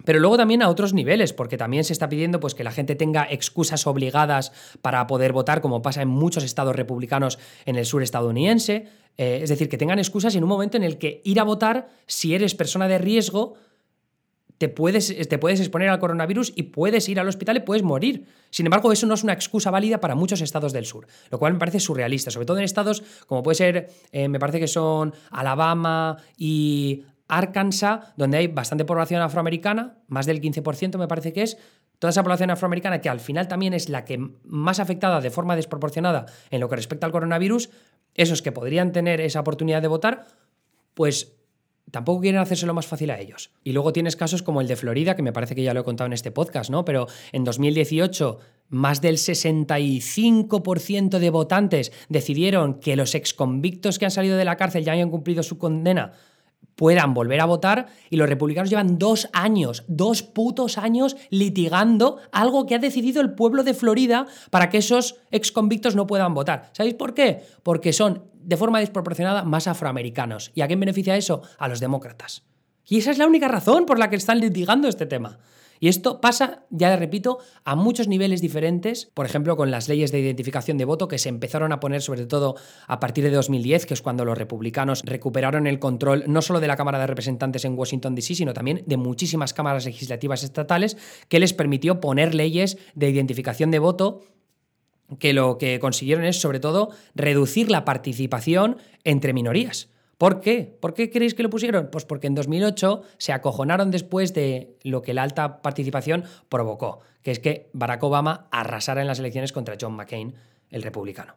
Pero 0.05 0.19
luego 0.19 0.37
también 0.37 0.61
a 0.61 0.69
otros 0.69 0.93
niveles, 0.93 1.33
porque 1.33 1.57
también 1.57 1.83
se 1.83 1.91
está 1.91 2.07
pidiendo 2.07 2.39
pues, 2.39 2.55
que 2.55 2.63
la 2.63 2.71
gente 2.71 2.95
tenga 2.95 3.27
excusas 3.29 3.85
obligadas 3.85 4.53
para 4.81 5.05
poder 5.07 5.33
votar, 5.33 5.59
como 5.59 5.81
pasa 5.81 6.03
en 6.03 6.07
muchos 6.07 6.45
estados 6.45 6.73
republicanos 6.73 7.37
en 7.65 7.75
el 7.75 7.85
sur 7.85 8.01
estadounidense. 8.01 8.87
Eh, 9.17 9.41
es 9.43 9.49
decir, 9.49 9.67
que 9.67 9.77
tengan 9.77 9.99
excusas 9.99 10.35
en 10.35 10.43
un 10.43 10.49
momento 10.49 10.77
en 10.77 10.83
el 10.83 10.97
que 10.97 11.21
ir 11.25 11.41
a 11.41 11.43
votar, 11.43 11.89
si 12.07 12.33
eres 12.33 12.55
persona 12.55 12.87
de 12.87 12.97
riesgo, 12.97 13.55
te 14.61 14.69
puedes, 14.69 15.27
te 15.27 15.39
puedes 15.39 15.59
exponer 15.59 15.89
al 15.89 15.97
coronavirus 15.97 16.53
y 16.55 16.61
puedes 16.61 17.09
ir 17.09 17.19
al 17.19 17.27
hospital 17.27 17.57
y 17.57 17.61
puedes 17.61 17.81
morir. 17.81 18.27
Sin 18.51 18.67
embargo, 18.67 18.91
eso 18.91 19.07
no 19.07 19.15
es 19.15 19.23
una 19.23 19.33
excusa 19.33 19.71
válida 19.71 19.99
para 19.99 20.13
muchos 20.13 20.39
estados 20.39 20.71
del 20.71 20.85
sur, 20.85 21.07
lo 21.31 21.39
cual 21.39 21.53
me 21.53 21.57
parece 21.57 21.79
surrealista, 21.79 22.29
sobre 22.29 22.45
todo 22.45 22.59
en 22.59 22.63
estados 22.63 23.01
como 23.25 23.41
puede 23.41 23.55
ser, 23.55 23.89
eh, 24.11 24.27
me 24.27 24.37
parece 24.37 24.59
que 24.59 24.67
son 24.67 25.15
Alabama 25.31 26.17
y 26.37 27.05
Arkansas, 27.27 28.13
donde 28.17 28.37
hay 28.37 28.47
bastante 28.49 28.85
población 28.85 29.23
afroamericana, 29.23 29.97
más 30.07 30.27
del 30.27 30.39
15% 30.39 30.99
me 30.99 31.07
parece 31.07 31.33
que 31.33 31.41
es, 31.41 31.57
toda 31.97 32.11
esa 32.11 32.21
población 32.21 32.51
afroamericana 32.51 33.01
que 33.01 33.09
al 33.09 33.19
final 33.19 33.47
también 33.47 33.73
es 33.73 33.89
la 33.89 34.05
que 34.05 34.19
más 34.43 34.79
afectada 34.79 35.21
de 35.21 35.31
forma 35.31 35.55
desproporcionada 35.55 36.27
en 36.51 36.59
lo 36.59 36.69
que 36.69 36.75
respecta 36.75 37.07
al 37.07 37.11
coronavirus, 37.11 37.71
esos 38.13 38.43
que 38.43 38.51
podrían 38.51 38.91
tener 38.91 39.21
esa 39.21 39.39
oportunidad 39.39 39.81
de 39.81 39.87
votar, 39.87 40.27
pues 40.93 41.40
tampoco 41.91 42.21
quieren 42.21 42.41
hacérselo 42.41 42.73
más 42.73 42.87
fácil 42.87 43.11
a 43.11 43.19
ellos. 43.19 43.51
Y 43.63 43.73
luego 43.73 43.93
tienes 43.93 44.15
casos 44.15 44.41
como 44.41 44.61
el 44.61 44.67
de 44.67 44.75
Florida, 44.75 45.15
que 45.15 45.21
me 45.21 45.33
parece 45.33 45.53
que 45.55 45.61
ya 45.63 45.73
lo 45.73 45.81
he 45.81 45.83
contado 45.83 46.07
en 46.07 46.13
este 46.13 46.31
podcast, 46.31 46.71
¿no? 46.71 46.85
Pero 46.85 47.07
en 47.31 47.43
2018 47.43 48.39
más 48.69 49.01
del 49.01 49.17
65% 49.17 51.19
de 51.19 51.29
votantes 51.29 51.91
decidieron 52.09 52.79
que 52.79 52.95
los 52.95 53.13
exconvictos 53.15 53.99
que 53.99 54.05
han 54.05 54.11
salido 54.11 54.37
de 54.37 54.45
la 54.45 54.55
cárcel 54.55 54.85
ya 54.85 54.93
hayan 54.93 55.09
cumplido 55.09 55.43
su 55.43 55.57
condena 55.57 56.13
puedan 56.81 57.13
volver 57.13 57.39
a 57.41 57.45
votar 57.45 57.89
y 58.09 58.17
los 58.17 58.27
republicanos 58.27 58.71
llevan 58.71 58.97
dos 58.97 59.29
años, 59.33 59.83
dos 59.87 60.23
putos 60.23 60.79
años 60.79 61.15
litigando 61.29 62.17
algo 62.31 62.65
que 62.65 62.73
ha 62.73 62.79
decidido 62.79 63.21
el 63.21 63.35
pueblo 63.35 63.63
de 63.63 63.75
Florida 63.75 64.25
para 64.49 64.71
que 64.71 64.79
esos 64.79 65.17
ex 65.29 65.51
convictos 65.51 65.95
no 65.95 66.07
puedan 66.07 66.33
votar. 66.33 66.71
¿Sabéis 66.71 66.95
por 66.95 67.13
qué? 67.13 67.43
Porque 67.61 67.93
son 67.93 68.23
de 68.33 68.57
forma 68.57 68.79
desproporcionada 68.79 69.43
más 69.43 69.67
afroamericanos. 69.67 70.51
¿Y 70.55 70.61
a 70.61 70.67
quién 70.67 70.79
beneficia 70.79 71.15
eso? 71.15 71.43
A 71.59 71.67
los 71.67 71.79
demócratas. 71.79 72.41
Y 72.87 72.97
esa 72.97 73.11
es 73.11 73.19
la 73.19 73.27
única 73.27 73.47
razón 73.47 73.85
por 73.85 73.99
la 73.99 74.09
que 74.09 74.15
están 74.15 74.39
litigando 74.39 74.87
este 74.87 75.05
tema. 75.05 75.37
Y 75.81 75.87
esto 75.87 76.21
pasa, 76.21 76.63
ya 76.69 76.95
repito, 76.95 77.39
a 77.65 77.75
muchos 77.75 78.07
niveles 78.07 78.39
diferentes, 78.39 79.09
por 79.15 79.25
ejemplo, 79.25 79.57
con 79.57 79.71
las 79.71 79.89
leyes 79.89 80.11
de 80.11 80.19
identificación 80.19 80.77
de 80.77 80.85
voto 80.85 81.07
que 81.07 81.17
se 81.17 81.27
empezaron 81.27 81.71
a 81.71 81.79
poner 81.79 82.03
sobre 82.03 82.27
todo 82.27 82.55
a 82.85 82.99
partir 82.99 83.23
de 83.23 83.31
2010, 83.31 83.87
que 83.87 83.95
es 83.95 84.03
cuando 84.03 84.23
los 84.23 84.37
republicanos 84.37 85.01
recuperaron 85.03 85.65
el 85.65 85.79
control 85.79 86.25
no 86.27 86.43
solo 86.43 86.59
de 86.59 86.67
la 86.67 86.77
Cámara 86.77 86.99
de 86.99 87.07
Representantes 87.07 87.65
en 87.65 87.75
Washington, 87.75 88.13
D.C., 88.13 88.35
sino 88.35 88.53
también 88.53 88.83
de 88.85 88.97
muchísimas 88.97 89.55
cámaras 89.55 89.85
legislativas 89.85 90.43
estatales, 90.43 90.97
que 91.29 91.39
les 91.39 91.53
permitió 91.53 91.99
poner 91.99 92.35
leyes 92.35 92.77
de 92.93 93.09
identificación 93.09 93.71
de 93.71 93.79
voto 93.79 94.21
que 95.17 95.33
lo 95.33 95.57
que 95.57 95.79
consiguieron 95.79 96.25
es, 96.25 96.39
sobre 96.39 96.59
todo, 96.59 96.91
reducir 97.15 97.71
la 97.71 97.85
participación 97.85 98.77
entre 99.03 99.33
minorías. 99.33 99.89
¿Por 100.21 100.39
qué? 100.39 100.77
¿Por 100.79 100.93
qué 100.93 101.09
creéis 101.09 101.33
que 101.33 101.41
lo 101.41 101.49
pusieron? 101.49 101.89
Pues 101.91 102.05
porque 102.05 102.27
en 102.27 102.35
2008 102.35 103.01
se 103.17 103.33
acojonaron 103.33 103.89
después 103.89 104.35
de 104.35 104.77
lo 104.83 105.01
que 105.01 105.15
la 105.15 105.23
alta 105.23 105.63
participación 105.63 106.25
provocó, 106.47 106.99
que 107.23 107.31
es 107.31 107.39
que 107.39 107.71
Barack 107.73 108.03
Obama 108.03 108.45
arrasara 108.51 109.01
en 109.01 109.07
las 109.07 109.17
elecciones 109.17 109.51
contra 109.51 109.77
John 109.81 109.95
McCain, 109.95 110.35
el 110.69 110.83
republicano. 110.83 111.33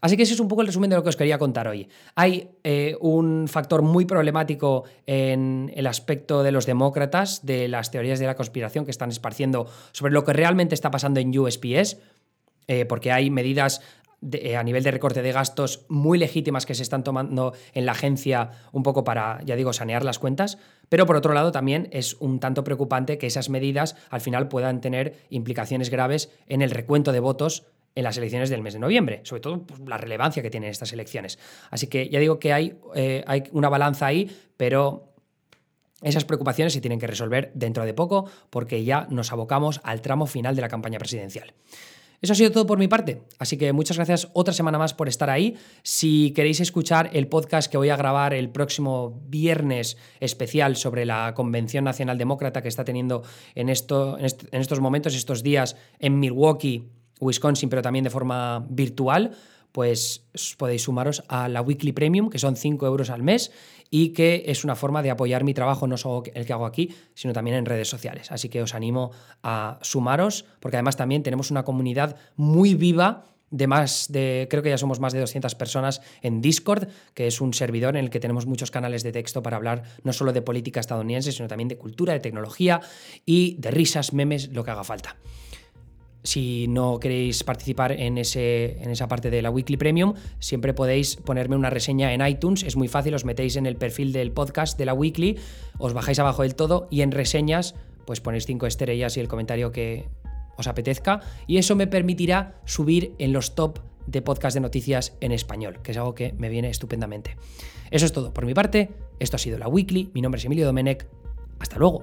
Así 0.00 0.16
que 0.16 0.22
ese 0.22 0.32
es 0.32 0.40
un 0.40 0.48
poco 0.48 0.62
el 0.62 0.68
resumen 0.68 0.88
de 0.88 0.96
lo 0.96 1.02
que 1.02 1.10
os 1.10 1.16
quería 1.16 1.36
contar 1.36 1.68
hoy. 1.68 1.90
Hay 2.14 2.52
eh, 2.64 2.96
un 3.02 3.48
factor 3.48 3.82
muy 3.82 4.06
problemático 4.06 4.84
en 5.04 5.70
el 5.76 5.86
aspecto 5.86 6.42
de 6.42 6.52
los 6.52 6.64
demócratas, 6.64 7.44
de 7.44 7.68
las 7.68 7.90
teorías 7.90 8.18
de 8.18 8.24
la 8.24 8.34
conspiración 8.34 8.86
que 8.86 8.92
están 8.92 9.10
esparciendo 9.10 9.66
sobre 9.92 10.14
lo 10.14 10.24
que 10.24 10.32
realmente 10.32 10.74
está 10.74 10.90
pasando 10.90 11.20
en 11.20 11.38
USPS, 11.38 11.98
eh, 12.68 12.84
porque 12.86 13.12
hay 13.12 13.30
medidas 13.30 13.80
a 14.22 14.62
nivel 14.62 14.82
de 14.82 14.90
recorte 14.90 15.22
de 15.22 15.32
gastos 15.32 15.84
muy 15.88 16.18
legítimas 16.18 16.66
que 16.66 16.74
se 16.74 16.82
están 16.82 17.04
tomando 17.04 17.52
en 17.74 17.86
la 17.86 17.92
agencia 17.92 18.50
un 18.72 18.82
poco 18.82 19.04
para, 19.04 19.40
ya 19.44 19.56
digo, 19.56 19.72
sanear 19.72 20.04
las 20.04 20.18
cuentas, 20.18 20.58
pero 20.88 21.06
por 21.06 21.16
otro 21.16 21.34
lado 21.34 21.52
también 21.52 21.88
es 21.92 22.14
un 22.14 22.40
tanto 22.40 22.64
preocupante 22.64 23.18
que 23.18 23.26
esas 23.26 23.50
medidas 23.50 23.96
al 24.10 24.20
final 24.20 24.48
puedan 24.48 24.80
tener 24.80 25.16
implicaciones 25.30 25.90
graves 25.90 26.30
en 26.46 26.62
el 26.62 26.70
recuento 26.70 27.12
de 27.12 27.20
votos 27.20 27.66
en 27.94 28.04
las 28.04 28.16
elecciones 28.18 28.50
del 28.50 28.62
mes 28.62 28.74
de 28.74 28.80
noviembre, 28.80 29.20
sobre 29.24 29.40
todo 29.40 29.62
pues, 29.62 29.80
la 29.80 29.96
relevancia 29.96 30.42
que 30.42 30.50
tienen 30.50 30.70
estas 30.70 30.92
elecciones. 30.92 31.38
Así 31.70 31.86
que 31.86 32.08
ya 32.08 32.20
digo 32.20 32.38
que 32.38 32.52
hay, 32.52 32.78
eh, 32.94 33.24
hay 33.26 33.44
una 33.52 33.70
balanza 33.70 34.06
ahí, 34.06 34.30
pero 34.56 35.14
esas 36.02 36.26
preocupaciones 36.26 36.74
se 36.74 36.82
tienen 36.82 37.00
que 37.00 37.06
resolver 37.06 37.50
dentro 37.54 37.84
de 37.84 37.94
poco 37.94 38.30
porque 38.50 38.84
ya 38.84 39.06
nos 39.10 39.32
abocamos 39.32 39.80
al 39.82 40.02
tramo 40.02 40.26
final 40.26 40.54
de 40.54 40.62
la 40.62 40.68
campaña 40.68 40.98
presidencial. 40.98 41.54
Eso 42.20 42.32
ha 42.32 42.36
sido 42.36 42.50
todo 42.50 42.66
por 42.66 42.78
mi 42.78 42.88
parte, 42.88 43.22
así 43.38 43.56
que 43.56 43.72
muchas 43.72 43.96
gracias 43.96 44.28
otra 44.32 44.54
semana 44.54 44.78
más 44.78 44.94
por 44.94 45.08
estar 45.08 45.30
ahí. 45.30 45.56
Si 45.82 46.32
queréis 46.32 46.60
escuchar 46.60 47.10
el 47.12 47.28
podcast 47.28 47.70
que 47.70 47.76
voy 47.76 47.90
a 47.90 47.96
grabar 47.96 48.34
el 48.34 48.50
próximo 48.50 49.22
viernes 49.28 49.96
especial 50.20 50.76
sobre 50.76 51.04
la 51.04 51.34
Convención 51.34 51.84
Nacional 51.84 52.18
Demócrata 52.18 52.62
que 52.62 52.68
está 52.68 52.84
teniendo 52.84 53.22
en, 53.54 53.68
esto, 53.68 54.18
en 54.18 54.60
estos 54.60 54.80
momentos, 54.80 55.14
estos 55.14 55.42
días 55.42 55.76
en 55.98 56.18
Milwaukee, 56.18 56.88
Wisconsin, 57.20 57.68
pero 57.68 57.82
también 57.82 58.04
de 58.04 58.10
forma 58.10 58.66
virtual, 58.68 59.32
pues 59.76 60.24
podéis 60.56 60.84
sumaros 60.84 61.22
a 61.28 61.50
la 61.50 61.60
Weekly 61.60 61.92
Premium, 61.92 62.30
que 62.30 62.38
son 62.38 62.56
5 62.56 62.86
euros 62.86 63.10
al 63.10 63.22
mes 63.22 63.52
y 63.90 64.14
que 64.14 64.44
es 64.46 64.64
una 64.64 64.74
forma 64.74 65.02
de 65.02 65.10
apoyar 65.10 65.44
mi 65.44 65.52
trabajo, 65.52 65.86
no 65.86 65.98
solo 65.98 66.22
el 66.32 66.46
que 66.46 66.54
hago 66.54 66.64
aquí, 66.64 66.94
sino 67.12 67.34
también 67.34 67.58
en 67.58 67.66
redes 67.66 67.86
sociales. 67.86 68.32
Así 68.32 68.48
que 68.48 68.62
os 68.62 68.74
animo 68.74 69.10
a 69.42 69.78
sumaros, 69.82 70.46
porque 70.60 70.78
además 70.78 70.96
también 70.96 71.22
tenemos 71.22 71.50
una 71.50 71.62
comunidad 71.62 72.16
muy 72.36 72.74
viva 72.74 73.26
de 73.50 73.66
más 73.66 74.10
de, 74.10 74.46
creo 74.48 74.62
que 74.62 74.70
ya 74.70 74.78
somos 74.78 74.98
más 74.98 75.12
de 75.12 75.20
200 75.20 75.54
personas 75.56 76.00
en 76.22 76.40
Discord, 76.40 76.88
que 77.12 77.26
es 77.26 77.42
un 77.42 77.52
servidor 77.52 77.98
en 77.98 78.04
el 78.04 78.08
que 78.08 78.18
tenemos 78.18 78.46
muchos 78.46 78.70
canales 78.70 79.02
de 79.02 79.12
texto 79.12 79.42
para 79.42 79.58
hablar 79.58 79.82
no 80.04 80.14
solo 80.14 80.32
de 80.32 80.40
política 80.40 80.80
estadounidense, 80.80 81.32
sino 81.32 81.48
también 81.48 81.68
de 81.68 81.76
cultura, 81.76 82.14
de 82.14 82.20
tecnología 82.20 82.80
y 83.26 83.56
de 83.60 83.70
risas, 83.72 84.14
memes, 84.14 84.48
lo 84.54 84.64
que 84.64 84.70
haga 84.70 84.84
falta. 84.84 85.16
Si 86.26 86.66
no 86.66 86.98
queréis 86.98 87.44
participar 87.44 87.92
en, 87.92 88.18
ese, 88.18 88.82
en 88.82 88.90
esa 88.90 89.06
parte 89.06 89.30
de 89.30 89.42
la 89.42 89.50
Weekly 89.50 89.76
Premium, 89.76 90.14
siempre 90.40 90.74
podéis 90.74 91.14
ponerme 91.14 91.54
una 91.54 91.70
reseña 91.70 92.12
en 92.12 92.26
iTunes. 92.26 92.64
Es 92.64 92.74
muy 92.74 92.88
fácil, 92.88 93.14
os 93.14 93.24
metéis 93.24 93.54
en 93.54 93.64
el 93.64 93.76
perfil 93.76 94.12
del 94.12 94.32
podcast 94.32 94.76
de 94.76 94.86
la 94.86 94.92
Weekly, 94.92 95.38
os 95.78 95.92
bajáis 95.92 96.18
abajo 96.18 96.42
del 96.42 96.56
todo 96.56 96.88
y 96.90 97.02
en 97.02 97.12
reseñas 97.12 97.76
pues 98.06 98.20
ponéis 98.20 98.44
cinco 98.44 98.66
estrellas 98.66 99.16
y 99.16 99.20
el 99.20 99.28
comentario 99.28 99.70
que 99.70 100.08
os 100.56 100.66
apetezca. 100.66 101.20
Y 101.46 101.58
eso 101.58 101.76
me 101.76 101.86
permitirá 101.86 102.60
subir 102.64 103.14
en 103.18 103.32
los 103.32 103.54
top 103.54 103.78
de 104.08 104.20
podcast 104.20 104.54
de 104.54 104.60
noticias 104.60 105.16
en 105.20 105.30
español, 105.30 105.78
que 105.80 105.92
es 105.92 105.96
algo 105.96 106.16
que 106.16 106.32
me 106.38 106.48
viene 106.48 106.70
estupendamente. 106.70 107.36
Eso 107.92 108.04
es 108.04 108.12
todo 108.12 108.34
por 108.34 108.46
mi 108.46 108.54
parte. 108.54 108.90
Esto 109.20 109.36
ha 109.36 109.38
sido 109.38 109.58
la 109.58 109.68
Weekly. 109.68 110.10
Mi 110.12 110.22
nombre 110.22 110.40
es 110.40 110.44
Emilio 110.44 110.66
Domenech. 110.66 111.06
Hasta 111.60 111.78
luego. 111.78 112.02